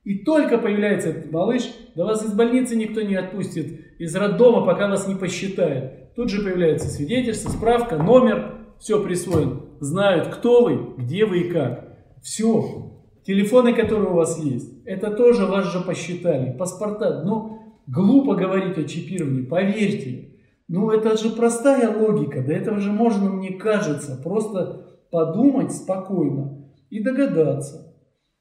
И 0.04 0.18
только 0.18 0.58
появляется 0.58 1.10
этот 1.10 1.32
малыш, 1.32 1.62
да 1.94 2.04
вас 2.04 2.24
из 2.24 2.32
больницы 2.32 2.76
никто 2.76 3.02
не 3.02 3.16
отпустит, 3.16 3.98
из 3.98 4.14
роддома, 4.14 4.64
пока 4.64 4.88
вас 4.88 5.08
не 5.08 5.16
посчитает. 5.16 6.05
Тут 6.16 6.30
же 6.30 6.42
появляется 6.42 6.88
свидетельство, 6.88 7.50
справка, 7.50 7.98
номер, 7.98 8.56
все 8.78 9.04
присвоен. 9.04 9.60
Знают, 9.80 10.28
кто 10.28 10.64
вы, 10.64 10.94
где 10.96 11.26
вы 11.26 11.40
и 11.40 11.50
как. 11.50 11.94
Все. 12.22 13.04
Телефоны, 13.26 13.74
которые 13.74 14.08
у 14.08 14.14
вас 14.14 14.42
есть, 14.42 14.82
это 14.86 15.10
тоже 15.10 15.44
вас 15.44 15.70
же 15.70 15.80
посчитали. 15.80 16.56
Паспорта. 16.56 17.22
Ну, 17.22 17.58
глупо 17.86 18.34
говорить 18.34 18.78
о 18.78 18.84
чипировании, 18.84 19.42
поверьте. 19.42 20.30
Ну, 20.68 20.90
это 20.90 21.18
же 21.18 21.30
простая 21.30 21.94
логика. 21.94 22.42
До 22.42 22.52
этого 22.52 22.80
же 22.80 22.92
можно, 22.92 23.28
мне 23.28 23.50
кажется, 23.50 24.18
просто 24.22 24.86
подумать 25.10 25.72
спокойно 25.72 26.64
и 26.88 27.02
догадаться. 27.02 27.94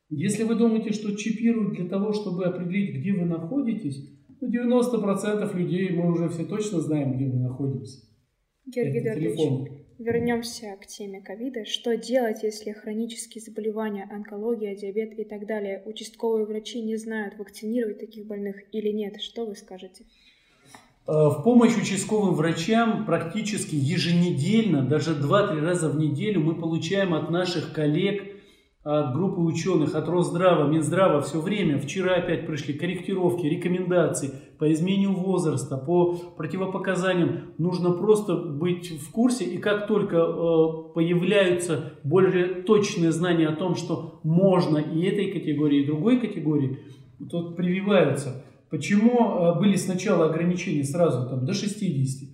Если 0.10 0.44
вы 0.44 0.56
думаете, 0.56 0.94
что 0.94 1.14
чипируют 1.16 1.74
для 1.74 1.90
того, 1.90 2.14
чтобы 2.14 2.46
определить, 2.46 2.96
где 2.96 3.12
вы 3.12 3.26
находитесь, 3.26 4.10
ну 4.46 4.52
90% 4.52 5.58
людей 5.58 5.89
мы 5.89 6.12
уже 6.12 6.30
все 6.30 6.46
точно 6.46 6.82
знаем, 6.82 7.16
где 7.16 7.26
мы 7.26 7.39
находимся. 7.39 8.02
Георгий 8.66 9.00
Эдуардович, 9.00 9.72
вернемся 10.00 10.76
к 10.82 10.88
теме 10.88 11.22
ковида. 11.22 11.66
Что 11.66 11.96
делать, 11.96 12.43
если 12.43 12.72
хронические 12.72 13.41
заболевания, 13.41 14.08
онкология, 14.12 14.76
диабет 14.76 15.18
и 15.18 15.24
так 15.24 15.46
далее, 15.46 15.84
участковые 15.86 16.46
врачи 16.46 16.82
не 16.82 16.98
знают, 16.98 17.38
вакцинировать 17.38 18.00
таких 18.00 18.26
больных 18.26 18.58
или 18.72 18.89
нет? 18.89 19.22
Что 19.22 19.46
вы 19.46 19.56
скажете? 19.56 20.06
А, 21.08 21.30
в 21.30 21.43
помощь 21.43 21.78
участковым 21.78 22.34
врачам 22.34 23.06
практически 23.06 23.76
еженедельно, 23.76 24.84
даже 24.84 25.12
2-3 25.12 25.60
раза 25.62 25.89
в 25.89 25.98
неделю 25.98 26.41
мы 26.41 26.56
получаем 26.56 27.14
от 27.14 27.30
наших 27.30 27.74
коллег 27.74 28.35
от 28.86 29.16
группы 29.16 29.42
ученых, 29.42 29.96
от 29.96 30.08
Росздрава, 30.08 30.70
Минздрава 30.70 31.20
все 31.22 31.42
время. 31.42 31.80
Вчера 31.80 32.18
опять 32.18 32.46
пришли 32.46 32.76
корректировки, 32.76 33.48
рекомендации 33.48 34.30
по 34.60 34.72
изменению 34.72 35.14
возраста, 35.14 35.76
по 35.76 36.14
противопоказаниям. 36.38 37.56
Нужно 37.58 37.94
просто 37.94 38.36
быть 38.36 38.92
в 39.02 39.12
курсе, 39.12 39.46
и 39.46 39.58
как 39.58 39.88
только 39.88 40.18
э, 40.18 40.94
появляются 40.94 41.94
более 42.04 42.62
точные 42.62 43.12
знания 43.12 43.48
о 43.48 43.56
том, 43.56 43.74
что 43.74 44.20
можно 44.22 44.78
и 44.78 45.02
этой 45.02 45.32
категории, 45.32 45.82
и 45.82 45.88
другой 45.88 46.20
категории, 46.20 46.78
то 47.32 47.54
прививаются. 47.54 48.46
Почему 48.70 49.20
э, 49.20 49.60
были 49.60 49.78
сначала 49.78 50.30
ограничения 50.30 50.84
сразу 50.84 51.28
там, 51.28 51.44
до 51.44 51.54
60? 51.54 52.30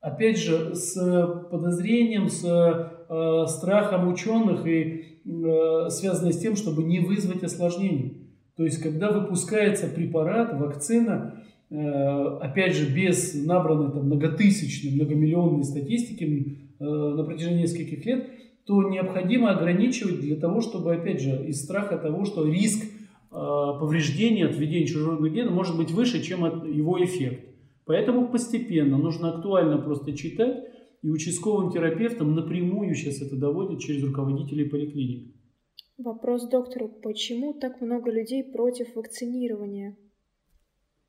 Опять 0.00 0.38
же, 0.38 0.74
с 0.74 1.46
подозрением, 1.52 2.28
с 2.28 2.44
э, 2.44 3.46
страхом 3.46 4.08
ученых 4.08 4.66
и 4.66 5.13
Э, 5.26 5.88
связанное 5.88 6.32
с 6.32 6.38
тем, 6.38 6.54
чтобы 6.54 6.82
не 6.82 7.00
вызвать 7.00 7.42
осложнений. 7.42 8.28
То 8.56 8.64
есть, 8.64 8.82
когда 8.82 9.10
выпускается 9.10 9.86
препарат, 9.86 10.60
вакцина, 10.60 11.42
э, 11.70 11.76
опять 12.42 12.76
же, 12.76 12.94
без 12.94 13.32
набранной 13.34 13.90
там, 13.90 14.04
многотысячной, 14.04 14.92
многомиллионной 14.92 15.64
статистики 15.64 16.58
э, 16.78 16.84
на 16.84 17.24
протяжении 17.24 17.62
нескольких 17.62 18.04
лет, 18.04 18.28
то 18.66 18.82
необходимо 18.90 19.50
ограничивать 19.50 20.20
для 20.20 20.36
того, 20.36 20.60
чтобы, 20.60 20.94
опять 20.94 21.22
же, 21.22 21.46
из 21.46 21.62
страха 21.62 21.96
того, 21.96 22.24
что 22.24 22.46
риск 22.46 22.84
повреждения 23.30 24.46
от 24.46 24.56
введения 24.56 24.86
чужого 24.86 25.28
гена 25.28 25.50
может 25.50 25.76
быть 25.76 25.90
выше, 25.90 26.22
чем 26.22 26.44
его 26.72 27.02
эффект. 27.02 27.44
Поэтому 27.84 28.28
постепенно 28.28 28.96
нужно 28.96 29.30
актуально 29.30 29.78
просто 29.78 30.16
читать, 30.16 30.64
и 31.04 31.10
участковым 31.10 31.70
терапевтам 31.70 32.34
напрямую 32.34 32.94
сейчас 32.94 33.20
это 33.20 33.36
доводят 33.36 33.78
через 33.78 34.02
руководителей 34.02 34.64
поликлиник. 34.64 35.34
Вопрос 35.98 36.48
доктору. 36.48 36.88
Почему 36.88 37.52
так 37.52 37.82
много 37.82 38.10
людей 38.10 38.42
против 38.42 38.96
вакцинирования? 38.96 39.98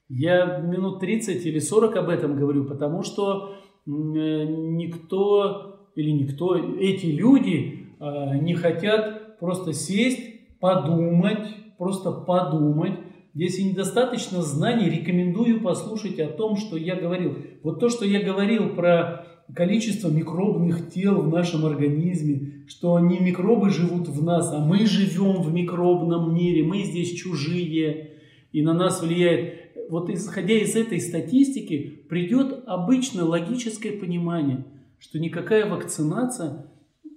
Я 0.09 0.57
минут 0.57 0.99
30 0.99 1.45
или 1.45 1.59
40 1.59 1.95
об 1.95 2.09
этом 2.09 2.35
говорю, 2.35 2.65
потому 2.65 3.03
что 3.03 3.53
э, 3.53 3.55
никто 3.87 5.89
или 5.95 6.11
никто, 6.11 6.57
эти 6.57 7.05
люди 7.05 7.87
э, 7.97 8.37
не 8.39 8.53
хотят 8.53 9.39
просто 9.39 9.71
сесть, 9.71 10.59
подумать, 10.59 11.47
просто 11.77 12.11
подумать. 12.11 12.99
Если 13.33 13.61
недостаточно 13.61 14.41
знаний, 14.41 14.89
рекомендую 14.89 15.61
послушать 15.61 16.19
о 16.19 16.27
том, 16.27 16.57
что 16.57 16.75
я 16.75 16.97
говорил. 16.97 17.37
Вот 17.63 17.79
то, 17.79 17.87
что 17.87 18.05
я 18.05 18.21
говорил 18.21 18.75
про 18.75 19.25
количество 19.53 20.09
микробных 20.09 20.91
тел 20.91 21.21
в 21.21 21.27
нашем 21.27 21.65
организме, 21.65 22.63
что 22.67 22.99
не 22.99 23.19
микробы 23.19 23.69
живут 23.69 24.07
в 24.07 24.23
нас, 24.23 24.51
а 24.51 24.59
мы 24.59 24.85
живем 24.85 25.41
в 25.41 25.53
микробном 25.53 26.33
мире, 26.33 26.63
мы 26.63 26.83
здесь 26.83 27.13
чужие, 27.13 28.11
и 28.51 28.61
на 28.61 28.73
нас 28.73 29.01
влияет. 29.01 29.65
Вот 29.89 30.09
исходя 30.09 30.55
из 30.55 30.75
этой 30.75 30.99
статистики, 30.99 32.05
придет 32.09 32.63
обычное 32.65 33.23
логическое 33.23 33.91
понимание, 33.91 34.65
что 34.97 35.19
никакая 35.19 35.69
вакцинация, 35.69 36.67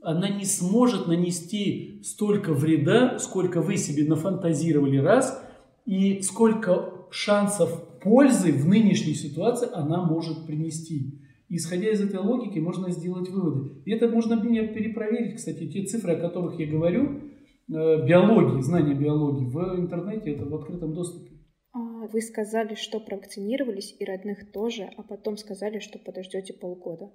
она 0.03 0.29
не 0.29 0.45
сможет 0.45 1.07
нанести 1.07 2.01
столько 2.05 2.53
вреда, 2.53 3.18
сколько 3.18 3.62
вы 3.62 3.76
себе 3.76 4.05
нафантазировали 4.05 4.99
раз, 4.99 5.43
и 5.87 6.20
сколько 6.22 6.93
шансов 7.11 7.85
пользы 8.01 8.53
в 8.53 8.66
нынешней 8.66 9.14
ситуации 9.14 9.68
она 9.72 10.03
может 10.03 10.47
принести. 10.47 11.18
Исходя 11.51 11.90
из 11.90 12.03
этой 12.03 12.20
логики, 12.20 12.59
можно 12.59 12.90
сделать 12.90 13.30
выводы. 13.30 13.82
И 13.86 13.92
это 13.92 14.09
можно 14.09 14.38
перепроверить, 14.38 15.36
кстати, 15.36 15.66
те 15.70 15.84
цифры, 15.84 16.12
о 16.12 16.20
которых 16.20 16.61
я 16.61 16.66
говорю, 16.66 17.22
э, 17.68 18.07
биологии, 18.07 18.61
знания 18.61 18.94
биологии 18.94 19.46
в 19.46 19.80
интернете, 19.80 20.32
это 20.32 20.44
в 20.44 20.55
открытом 20.55 20.92
доступе. 20.92 21.38
А, 21.72 22.07
вы 22.12 22.20
сказали, 22.20 22.74
что 22.74 23.01
провакцинировались 23.01 23.96
и 23.99 24.05
родных 24.05 24.53
тоже, 24.53 24.90
а 24.96 25.03
потом 25.03 25.38
сказали, 25.38 25.78
что 25.78 25.99
подождете 25.99 26.53
полгода. 26.53 27.11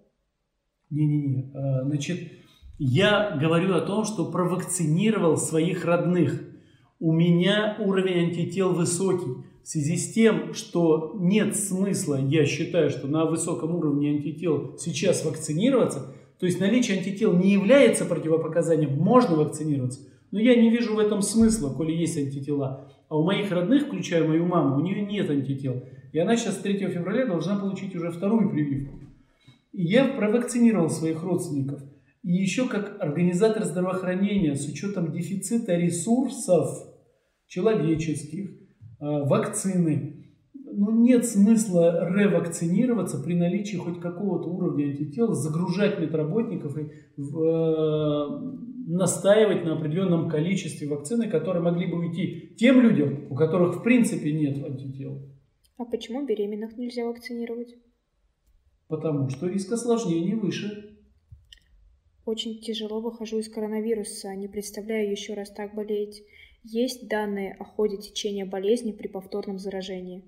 Не-не-не. 0.89 1.51
А, 1.53 1.83
значит, 1.83 2.31
я 2.79 3.37
говорю 3.39 3.75
о 3.75 3.81
том, 3.81 4.03
что 4.03 4.31
провакцинировал 4.31 5.37
своих 5.37 5.85
родных. 5.85 6.43
У 6.99 7.11
меня 7.11 7.77
уровень 7.79 8.29
антител 8.29 8.73
высокий. 8.73 9.42
В 9.63 9.67
связи 9.67 9.95
с 9.95 10.13
тем, 10.13 10.53
что 10.53 11.15
нет 11.17 11.55
смысла, 11.55 12.19
я 12.19 12.45
считаю, 12.45 12.89
что 12.89 13.07
на 13.07 13.25
высоком 13.25 13.73
уровне 13.75 14.09
антител 14.09 14.77
сейчас 14.77 15.23
вакцинироваться, 15.23 16.13
То 16.39 16.45
есть 16.45 16.59
наличие 16.59 16.97
антител 16.97 17.31
не 17.31 17.53
является 17.53 18.03
противопоказанием, 18.03 18.97
можно 18.97 19.37
вакцинироваться. 19.37 20.01
Но 20.31 20.39
я 20.39 20.55
не 20.55 20.69
вижу 20.69 20.93
в 20.95 20.99
этом 20.99 21.21
смысла, 21.21 21.73
коли 21.73 21.93
есть 21.93 22.17
антитела. 22.17 22.91
А 23.07 23.17
у 23.17 23.23
моих 23.23 23.49
родных, 23.49 23.85
включая 23.85 24.27
мою 24.27 24.45
маму, 24.45 24.75
у 24.75 24.81
нее 24.81 25.05
нет 25.05 25.29
антител. 25.29 25.83
И 26.11 26.19
она 26.19 26.35
сейчас 26.35 26.57
3 26.57 26.79
февраля 26.89 27.25
должна 27.25 27.57
получить 27.57 27.95
уже 27.95 28.11
вторую 28.11 28.49
прививку. 28.49 28.99
И 29.71 29.83
я 29.83 30.05
провакцинировал 30.05 30.89
своих 30.89 31.23
родственников. 31.23 31.81
И 32.23 32.33
еще 32.33 32.67
как 32.67 32.97
организатор 32.99 33.63
здравоохранения 33.63 34.55
с 34.55 34.67
учетом 34.67 35.13
дефицита 35.13 35.75
ресурсов 35.75 36.89
человеческих, 37.47 38.62
вакцины, 39.03 40.23
ну, 40.75 40.91
нет 40.91 41.25
смысла 41.25 42.09
ревакцинироваться 42.09 43.21
при 43.21 43.35
наличии 43.35 43.77
хоть 43.77 43.99
какого-то 43.99 44.49
уровня 44.49 44.85
антител, 44.85 45.33
загружать 45.33 45.99
медработников 45.99 46.77
и 46.77 46.81
э, 46.81 48.27
настаивать 48.87 49.63
на 49.65 49.77
определенном 49.77 50.29
количестве 50.29 50.87
вакцины, 50.87 51.29
которые 51.29 51.63
могли 51.63 51.87
бы 51.87 51.99
уйти 51.99 52.55
тем 52.57 52.81
людям, 52.81 53.27
у 53.29 53.35
которых 53.35 53.77
в 53.77 53.83
принципе 53.83 54.33
нет 54.33 54.63
антител. 54.63 55.21
А 55.77 55.85
почему 55.85 56.25
беременных 56.25 56.77
нельзя 56.77 57.05
вакцинировать? 57.05 57.75
Потому 58.87 59.29
что 59.29 59.47
риск 59.47 59.71
осложнений 59.71 60.35
выше. 60.35 60.97
Очень 62.25 62.61
тяжело 62.61 63.01
выхожу 63.01 63.39
из 63.39 63.49
коронавируса, 63.49 64.33
не 64.35 64.47
представляю 64.47 65.11
еще 65.11 65.33
раз 65.33 65.51
так 65.51 65.75
болеть. 65.75 66.23
Есть 66.63 67.09
данные 67.09 67.55
о 67.59 67.65
ходе 67.65 67.97
течения 67.97 68.45
болезни 68.45 68.93
при 68.93 69.07
повторном 69.07 69.59
заражении? 69.59 70.23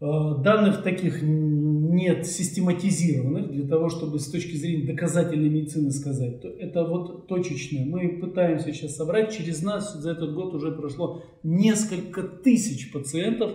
Э, 0.00 0.42
данных 0.42 0.82
таких 0.82 1.20
нет 1.22 2.26
систематизированных 2.26 3.50
для 3.50 3.66
того, 3.66 3.90
чтобы 3.90 4.18
с 4.18 4.30
точки 4.30 4.56
зрения 4.56 4.86
доказательной 4.86 5.50
медицины 5.50 5.90
сказать. 5.90 6.44
Это 6.44 6.84
вот 6.84 7.28
точечно. 7.28 7.84
Мы 7.84 8.18
пытаемся 8.18 8.72
сейчас 8.72 8.96
собрать. 8.96 9.36
Через 9.36 9.62
нас 9.62 9.94
за 9.94 10.12
этот 10.12 10.34
год 10.34 10.54
уже 10.54 10.72
прошло 10.72 11.22
несколько 11.42 12.22
тысяч 12.22 12.92
пациентов. 12.92 13.52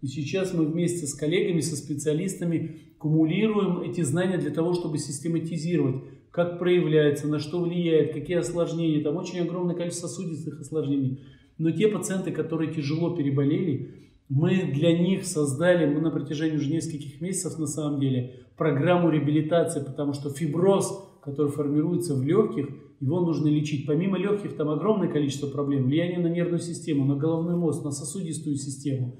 И 0.00 0.06
сейчас 0.06 0.52
мы 0.52 0.66
вместе 0.66 1.06
с 1.06 1.14
коллегами, 1.14 1.60
со 1.60 1.76
специалистами 1.76 2.94
кумулируем 2.98 3.80
эти 3.80 4.02
знания 4.02 4.38
для 4.38 4.50
того, 4.50 4.74
чтобы 4.74 4.98
систематизировать, 4.98 6.02
как 6.34 6.58
проявляется, 6.58 7.28
на 7.28 7.38
что 7.38 7.60
влияет, 7.60 8.12
какие 8.12 8.38
осложнения. 8.38 9.04
Там 9.04 9.16
очень 9.16 9.38
огромное 9.38 9.76
количество 9.76 10.08
сосудистых 10.08 10.60
осложнений. 10.60 11.20
Но 11.58 11.70
те 11.70 11.86
пациенты, 11.86 12.32
которые 12.32 12.74
тяжело 12.74 13.14
переболели, 13.14 14.10
мы 14.28 14.72
для 14.74 14.98
них 14.98 15.26
создали, 15.26 15.86
мы 15.86 16.00
на 16.00 16.10
протяжении 16.10 16.56
уже 16.56 16.72
нескольких 16.72 17.20
месяцев 17.20 17.56
на 17.60 17.68
самом 17.68 18.00
деле, 18.00 18.46
программу 18.56 19.10
реабилитации, 19.10 19.84
потому 19.84 20.12
что 20.12 20.30
фиброз, 20.30 21.08
который 21.22 21.52
формируется 21.52 22.16
в 22.16 22.24
легких, 22.24 22.68
его 22.98 23.20
нужно 23.20 23.46
лечить. 23.46 23.86
Помимо 23.86 24.18
легких 24.18 24.56
там 24.56 24.70
огромное 24.70 25.08
количество 25.08 25.46
проблем. 25.46 25.84
Влияние 25.84 26.18
на 26.18 26.26
нервную 26.26 26.58
систему, 26.58 27.04
на 27.04 27.14
головной 27.14 27.54
мозг, 27.54 27.84
на 27.84 27.92
сосудистую 27.92 28.56
систему. 28.56 29.14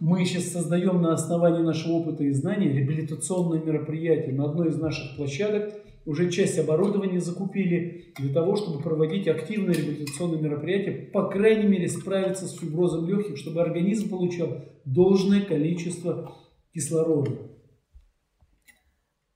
Мы 0.00 0.24
сейчас 0.24 0.48
создаем 0.48 1.00
на 1.00 1.12
основании 1.12 1.62
нашего 1.62 1.92
опыта 1.92 2.24
и 2.24 2.32
знаний 2.32 2.70
реабилитационное 2.70 3.62
мероприятие 3.62 4.34
на 4.34 4.46
одной 4.46 4.70
из 4.70 4.80
наших 4.80 5.14
площадок– 5.16 5.74
уже 6.06 6.30
часть 6.30 6.58
оборудования 6.58 7.20
закупили 7.20 8.12
для 8.18 8.32
того, 8.32 8.56
чтобы 8.56 8.82
проводить 8.82 9.26
активные 9.28 9.76
реабилитационные 9.76 10.40
мероприятия, 10.40 10.92
по 11.12 11.28
крайней 11.28 11.66
мере 11.66 11.88
справиться 11.88 12.46
с 12.46 12.58
фиброзом 12.58 13.08
легких, 13.08 13.36
чтобы 13.36 13.62
организм 13.62 14.10
получал 14.10 14.64
должное 14.84 15.40
количество 15.42 16.36
кислорода. 16.72 17.54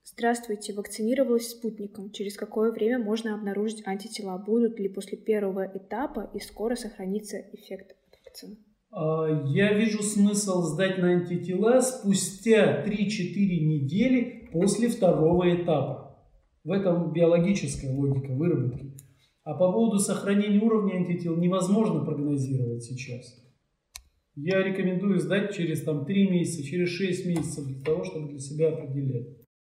Здравствуйте, 0.05 0.75
вакцинировалась 0.75 1.51
спутником. 1.51 2.11
Через 2.11 2.37
какое 2.37 2.73
время 2.73 2.99
можно 2.99 3.35
обнаружить 3.35 3.87
антитела? 3.87 4.37
Будут 4.37 4.81
ли 4.81 4.89
после 4.89 5.17
первого 5.17 5.71
этапа 5.73 6.29
и 6.35 6.41
скоро 6.41 6.75
сохранится 6.75 7.39
эффект 7.53 7.93
от 7.93 8.19
вакцины? 8.25 8.57
А, 8.91 9.45
я 9.47 9.75
вижу 9.75 10.03
смысл 10.03 10.63
сдать 10.63 10.99
на 10.99 11.11
антитела 11.11 11.81
спустя 11.81 12.85
3-4 12.85 12.91
недели 12.91 14.49
после 14.53 14.89
второго 14.89 15.55
этапа. 15.55 16.08
В 16.69 16.71
этом 16.71 17.15
биологическая 17.15 17.91
логика 17.91 18.31
выработки. 18.33 18.93
А 19.43 19.55
по 19.55 19.73
поводу 19.73 19.99
сохранения 19.99 20.61
уровня 20.61 20.97
антител 20.97 21.35
невозможно 21.35 22.05
прогнозировать 22.05 22.85
сейчас. 22.85 23.25
Я 24.35 24.63
рекомендую 24.63 25.19
сдать 25.19 25.57
через 25.57 25.83
там, 25.83 26.05
3 26.05 26.29
месяца, 26.29 26.63
через 26.63 26.91
6 26.91 27.25
месяцев 27.25 27.65
для 27.65 27.83
того, 27.83 28.05
чтобы 28.05 28.29
для 28.29 28.39
себя 28.39 28.69
определять. 28.69 29.29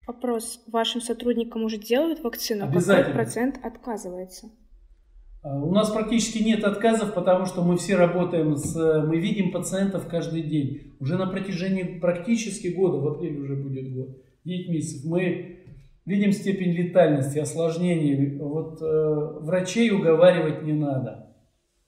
Вопрос. 0.07 0.63
Вашим 0.65 0.99
сотрудникам 0.99 1.65
уже 1.65 1.77
делают 1.77 2.23
вакцину? 2.23 2.65
Обязательно. 2.65 3.11
Какой 3.11 3.13
процент 3.13 3.59
отказывается? 3.61 4.47
А, 5.43 5.63
у 5.63 5.71
нас 5.71 5.91
практически 5.91 6.41
нет 6.41 6.63
отказов, 6.63 7.13
потому 7.13 7.45
что 7.45 7.63
мы 7.63 7.77
все 7.77 7.95
работаем 7.95 8.55
с... 8.55 8.75
Мы 9.05 9.19
видим 9.19 9.51
пациентов 9.51 10.07
каждый 10.07 10.41
день. 10.41 10.95
Уже 10.99 11.15
на 11.15 11.27
протяжении 11.27 11.99
практически 11.99 12.69
года, 12.69 12.97
в 12.97 13.07
апреле 13.07 13.37
уже 13.37 13.55
будет 13.55 13.93
год, 13.93 14.17
9 14.45 14.69
месяцев, 14.69 15.05
мы 15.05 15.56
видим 16.07 16.31
степень 16.31 16.71
летальности, 16.71 17.37
осложнений. 17.37 18.39
Вот 18.39 18.81
э, 18.81 19.39
врачей 19.41 19.91
уговаривать 19.91 20.63
не 20.63 20.73
надо, 20.73 21.35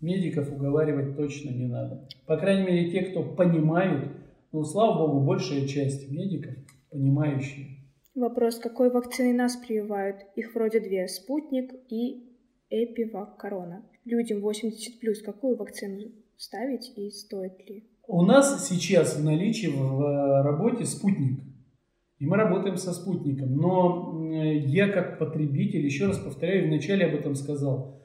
медиков 0.02 0.52
уговаривать 0.52 1.16
точно 1.16 1.50
не 1.50 1.66
надо. 1.66 2.08
По 2.28 2.38
крайней 2.38 2.68
мере, 2.68 2.92
те, 2.92 3.02
кто 3.02 3.24
понимают, 3.24 4.12
ну, 4.52 4.64
слава 4.64 5.08
богу, 5.08 5.26
большая 5.26 5.66
часть 5.66 6.12
медиков 6.12 6.54
понимающие. 6.92 7.78
Вопрос, 8.14 8.60
какой 8.60 8.92
вакциной 8.92 9.34
нас 9.34 9.56
прививают? 9.56 10.18
Их 10.36 10.54
вроде 10.54 10.82
две, 10.82 11.08
спутник 11.08 11.72
и 11.90 12.36
Эпивак 12.70 13.38
Корона. 13.38 13.86
Людям 14.04 14.42
80 14.42 15.00
плюс 15.00 15.22
какую 15.22 15.56
вакцину 15.56 16.12
ставить 16.36 16.92
и 16.98 17.10
стоит 17.12 17.58
ли? 17.70 17.86
У 18.08 18.24
нас 18.24 18.68
сейчас 18.68 19.18
в 19.18 19.24
наличии 19.24 19.68
в 19.68 20.02
э, 20.02 20.42
работе 20.42 20.84
спутник. 20.86 21.49
И 22.20 22.26
мы 22.26 22.36
работаем 22.36 22.76
со 22.76 22.94
спутником. 22.94 23.56
Но 23.56 24.30
я 24.34 24.90
как 24.90 25.18
потребитель, 25.18 25.86
еще 25.86 26.08
раз 26.08 26.18
повторяю, 26.18 26.68
вначале 26.68 27.06
об 27.06 27.16
этом 27.16 27.34
сказал, 27.36 28.04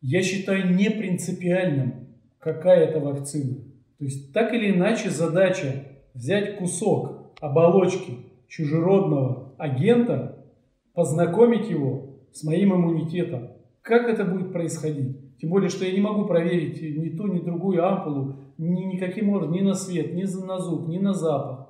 я 0.00 0.22
считаю 0.22 0.74
не 0.74 0.88
принципиальным, 0.88 2.08
какая 2.38 2.86
это 2.86 3.00
вакцина. 3.00 3.56
То 3.98 4.04
есть 4.04 4.32
так 4.32 4.54
или 4.54 4.70
иначе 4.70 5.10
задача 5.10 5.84
взять 6.14 6.58
кусок 6.58 7.32
оболочки 7.40 8.18
чужеродного 8.46 9.54
агента, 9.58 10.44
познакомить 10.92 11.68
его 11.68 12.20
с 12.32 12.44
моим 12.44 12.74
иммунитетом. 12.74 13.48
Как 13.82 14.08
это 14.08 14.24
будет 14.24 14.52
происходить? 14.52 15.38
Тем 15.38 15.50
более, 15.50 15.70
что 15.70 15.84
я 15.84 15.92
не 15.92 16.00
могу 16.00 16.26
проверить 16.26 16.80
ни 16.80 17.08
ту, 17.08 17.26
ни 17.26 17.40
другую 17.40 17.84
ампулу, 17.84 18.36
ни 18.58 18.84
никаким 18.84 19.30
образом, 19.30 19.52
ни 19.52 19.60
на 19.60 19.74
свет, 19.74 20.14
ни 20.14 20.22
на 20.22 20.58
зуб, 20.58 20.86
ни 20.86 20.98
на 20.98 21.14
запах 21.14 21.63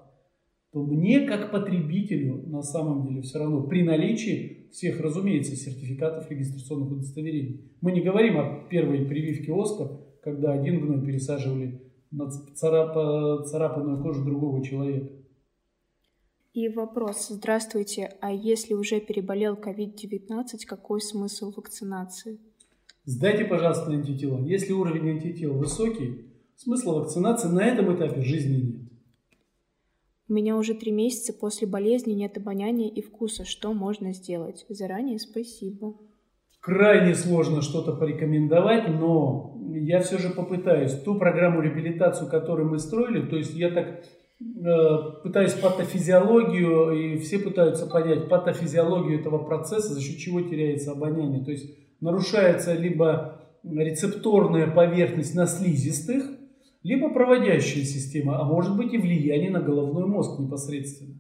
то 0.74 0.82
мне 0.82 1.20
как 1.20 1.52
потребителю 1.52 2.42
на 2.48 2.60
самом 2.60 3.06
деле 3.06 3.22
все 3.22 3.38
равно 3.38 3.62
при 3.62 3.84
наличии 3.84 4.66
всех, 4.72 5.00
разумеется, 5.00 5.54
сертификатов 5.54 6.28
регистрационных 6.28 6.90
удостоверений. 6.90 7.70
Мы 7.80 7.92
не 7.92 8.00
говорим 8.00 8.38
о 8.38 8.64
первой 8.68 9.06
прививке 9.06 9.52
ОСКО, 9.52 10.00
когда 10.20 10.52
один 10.52 10.80
гной 10.80 11.00
пересаживали 11.06 11.80
на 12.10 12.28
царап, 12.28 13.46
царапанную 13.46 14.02
кожу 14.02 14.24
другого 14.24 14.64
человека. 14.64 15.12
И 16.54 16.68
вопрос. 16.68 17.28
Здравствуйте, 17.28 18.12
а 18.20 18.32
если 18.32 18.74
уже 18.74 18.98
переболел 18.98 19.54
COVID-19, 19.54 20.66
какой 20.66 21.00
смысл 21.00 21.52
вакцинации? 21.56 22.40
Сдайте, 23.04 23.44
пожалуйста, 23.44 23.92
антитела. 23.92 24.44
Если 24.44 24.72
уровень 24.72 25.10
антител 25.10 25.54
высокий, 25.54 26.32
смысла 26.56 26.94
вакцинации 26.94 27.46
на 27.46 27.64
этом 27.64 27.94
этапе 27.94 28.22
жизни 28.22 28.56
нет. 28.56 28.83
У 30.26 30.32
меня 30.32 30.56
уже 30.56 30.74
три 30.74 30.90
месяца 30.90 31.34
после 31.34 31.66
болезни 31.66 32.12
нет 32.12 32.38
обоняния 32.38 32.88
и 32.88 33.02
вкуса. 33.02 33.44
Что 33.44 33.74
можно 33.74 34.14
сделать? 34.14 34.64
Заранее 34.70 35.18
спасибо. 35.18 35.94
Крайне 36.60 37.14
сложно 37.14 37.60
что-то 37.60 37.92
порекомендовать, 37.92 38.88
но 38.88 39.54
я 39.74 40.00
все 40.00 40.16
же 40.16 40.30
попытаюсь. 40.30 40.92
Ту 41.02 41.16
программу 41.18 41.60
реабилитацию, 41.60 42.30
которую 42.30 42.70
мы 42.70 42.78
строили, 42.78 43.28
то 43.28 43.36
есть 43.36 43.54
я 43.54 43.70
так 43.70 44.02
э, 44.40 45.22
пытаюсь 45.22 45.52
патофизиологию, 45.52 46.92
и 46.92 47.18
все 47.18 47.38
пытаются 47.38 47.86
понять 47.86 48.30
патофизиологию 48.30 49.20
этого 49.20 49.44
процесса, 49.44 49.92
за 49.92 50.00
счет 50.00 50.16
чего 50.16 50.40
теряется 50.40 50.92
обоняние. 50.92 51.44
То 51.44 51.50
есть 51.50 51.66
нарушается 52.00 52.72
либо 52.72 53.42
рецепторная 53.62 54.66
поверхность 54.70 55.34
на 55.34 55.46
слизистых, 55.46 56.24
либо 56.84 57.08
проводящая 57.08 57.82
система, 57.82 58.38
а 58.38 58.44
может 58.44 58.76
быть 58.76 58.92
и 58.92 58.98
влияние 58.98 59.50
на 59.50 59.60
головной 59.60 60.06
мозг 60.06 60.38
непосредственно. 60.38 61.14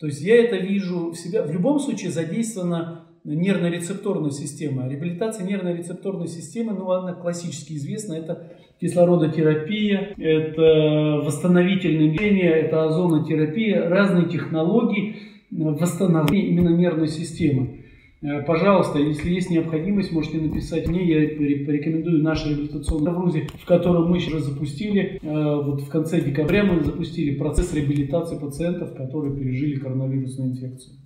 То 0.00 0.06
есть 0.06 0.22
я 0.22 0.42
это 0.42 0.56
вижу 0.56 1.10
в 1.10 1.14
себя. 1.16 1.42
В 1.42 1.52
любом 1.52 1.78
случае 1.78 2.10
задействована 2.10 3.04
нервно-рецепторная 3.24 4.30
система. 4.30 4.88
Реабилитация 4.88 5.46
нервно-рецепторной 5.46 6.28
системы, 6.28 6.72
ну, 6.72 6.90
она 6.90 7.12
классически 7.12 7.74
известна, 7.74 8.14
это 8.14 8.52
кислородотерапия, 8.80 10.14
это 10.16 11.20
восстановительное 11.24 12.12
лечение, 12.12 12.50
это 12.50 12.84
озонотерапия, 12.84 13.88
разные 13.88 14.28
технологии. 14.28 15.16
восстановления 15.50 16.48
именно 16.48 16.70
нервной 16.70 17.08
системы. 17.08 17.77
Э, 18.20 18.42
пожалуйста, 18.42 18.98
если 18.98 19.30
есть 19.30 19.50
необходимость, 19.50 20.12
можете 20.12 20.38
написать 20.40 20.88
мне. 20.88 21.06
Я 21.06 21.28
порекомендую 21.36 22.22
наш 22.22 22.44
реабилитационный 22.46 23.12
грузи, 23.12 23.48
в 23.54 23.64
котором 23.64 24.10
мы 24.10 24.18
сейчас 24.18 24.42
запустили. 24.42 25.20
Э, 25.22 25.62
вот 25.62 25.82
в 25.82 25.88
конце 25.88 26.20
декабря 26.20 26.64
мы 26.64 26.82
запустили 26.82 27.38
процесс 27.38 27.72
реабилитации 27.72 28.38
пациентов, 28.38 28.94
которые 28.96 29.36
пережили 29.36 29.78
коронавирусную 29.78 30.50
инфекцию. 30.50 30.96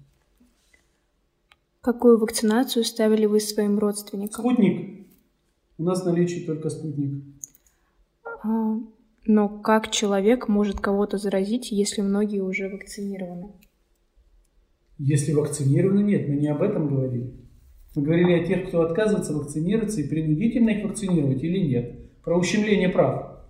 Какую 1.82 2.18
вакцинацию 2.18 2.84
ставили 2.84 3.26
вы 3.26 3.40
своим 3.40 3.78
родственникам? 3.78 4.44
Спутник. 4.44 5.06
У 5.78 5.82
нас 5.82 6.02
в 6.02 6.06
наличии 6.06 6.46
только 6.46 6.70
спутник. 6.70 7.24
А, 8.44 8.76
но 9.26 9.48
как 9.48 9.90
человек 9.90 10.48
может 10.48 10.80
кого-то 10.80 11.18
заразить, 11.18 11.72
если 11.72 12.00
многие 12.00 12.40
уже 12.40 12.68
вакцинированы? 12.68 13.52
Если 15.04 15.32
вакцинированы, 15.32 16.04
нет, 16.04 16.28
мы 16.28 16.36
не 16.36 16.46
об 16.46 16.62
этом 16.62 16.86
говорили. 16.86 17.32
Мы 17.96 18.02
говорили 18.02 18.34
о 18.34 18.44
тех, 18.44 18.68
кто 18.68 18.82
отказывается 18.82 19.32
вакцинироваться 19.34 20.00
и 20.00 20.08
принудительно 20.08 20.70
их 20.70 20.84
вакцинировать 20.84 21.42
или 21.42 21.58
нет. 21.58 22.22
Про 22.22 22.38
ущемление 22.38 22.88
прав. 22.88 23.44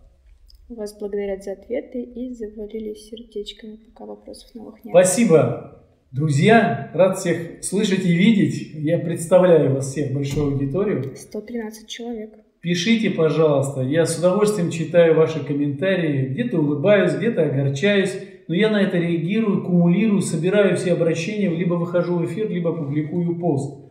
Вас 0.70 0.98
благодарят 0.98 1.44
за 1.44 1.52
ответы 1.52 2.02
и 2.02 2.32
завалились 2.32 3.06
сердечками, 3.10 3.76
пока 3.76 4.06
вопросов 4.06 4.54
новых 4.54 4.82
нет. 4.82 4.92
Спасибо. 4.94 5.84
Друзья, 6.10 6.90
рад 6.94 7.18
всех 7.18 7.62
слышать 7.62 8.06
и 8.06 8.14
видеть. 8.14 8.72
Я 8.72 8.98
представляю 8.98 9.74
вас 9.74 9.90
всех, 9.90 10.14
большую 10.14 10.54
аудиторию. 10.54 11.14
113 11.14 11.86
человек. 11.86 12.32
Пишите, 12.62 13.10
пожалуйста. 13.10 13.82
Я 13.82 14.06
с 14.06 14.18
удовольствием 14.18 14.70
читаю 14.70 15.16
ваши 15.16 15.44
комментарии. 15.44 16.28
Где-то 16.28 16.60
улыбаюсь, 16.60 17.12
где-то 17.12 17.42
огорчаюсь 17.42 18.16
но 18.48 18.54
я 18.54 18.70
на 18.70 18.82
это 18.82 18.98
реагирую, 18.98 19.64
кумулирую, 19.64 20.22
собираю 20.22 20.76
все 20.76 20.92
обращения, 20.92 21.48
либо 21.48 21.74
выхожу 21.74 22.16
в 22.16 22.24
эфир, 22.26 22.50
либо 22.50 22.72
публикую 22.72 23.38
пост. 23.38 23.82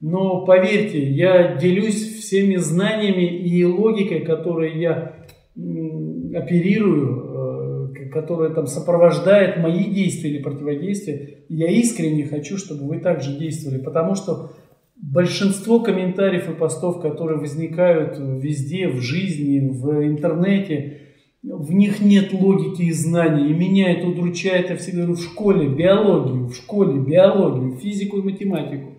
Но 0.00 0.44
поверьте, 0.44 1.02
я 1.02 1.56
делюсь 1.56 2.18
всеми 2.18 2.56
знаниями 2.56 3.24
и 3.24 3.64
логикой, 3.64 4.20
которые 4.20 4.80
я 4.80 5.14
оперирую, 6.34 7.90
э, 7.96 8.08
которая 8.10 8.50
там 8.50 8.66
сопровождает 8.66 9.58
мои 9.58 9.84
действия 9.84 10.30
или 10.30 10.42
противодействия. 10.42 11.44
Я 11.48 11.68
искренне 11.68 12.26
хочу, 12.26 12.58
чтобы 12.58 12.86
вы 12.86 13.00
также 13.00 13.36
действовали, 13.36 13.82
потому 13.82 14.14
что 14.14 14.52
большинство 14.96 15.80
комментариев 15.80 16.48
и 16.48 16.54
постов, 16.54 17.00
которые 17.00 17.38
возникают 17.38 18.18
везде, 18.18 18.88
в 18.88 19.00
жизни, 19.00 19.68
в 19.68 20.04
интернете, 20.06 21.07
в 21.42 21.72
них 21.72 22.00
нет 22.00 22.32
логики 22.32 22.82
и 22.82 22.92
знаний. 22.92 23.50
И 23.50 23.54
меня 23.54 23.92
это 23.92 24.08
удручает, 24.08 24.70
я 24.70 24.76
всегда 24.76 25.02
говорю, 25.02 25.14
в 25.14 25.22
школе 25.22 25.68
биологию, 25.68 26.46
в 26.46 26.54
школе 26.54 27.00
биологию, 27.00 27.78
физику 27.78 28.18
и 28.18 28.22
математику. 28.22 28.94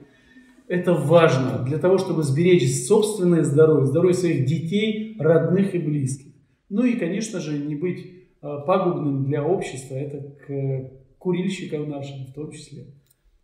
Это 0.68 0.94
важно 0.94 1.64
для 1.66 1.80
того, 1.80 1.98
чтобы 1.98 2.24
сберечь 2.24 2.86
собственное 2.86 3.44
здоровье, 3.44 3.88
здоровье 3.88 4.14
своих 4.14 4.46
детей, 4.46 5.16
родных 5.20 5.74
и 5.74 5.80
близких. 5.80 6.32
Ну 6.70 6.84
и, 6.84 6.94
конечно 6.94 7.40
же, 7.40 7.58
не 7.58 7.76
быть 7.76 8.06
а, 8.42 8.60
пагубным 8.60 9.26
для 9.26 9.44
общества, 9.44 9.96
это 9.96 10.20
к 10.46 10.92
курильщикам 11.18 11.90
нашим 11.90 12.28
в 12.28 12.34
том 12.34 12.52
числе. 12.52 12.86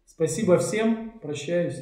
Спасибо 0.06 0.60
всем, 0.60 1.14
прощаюсь. 1.22 1.76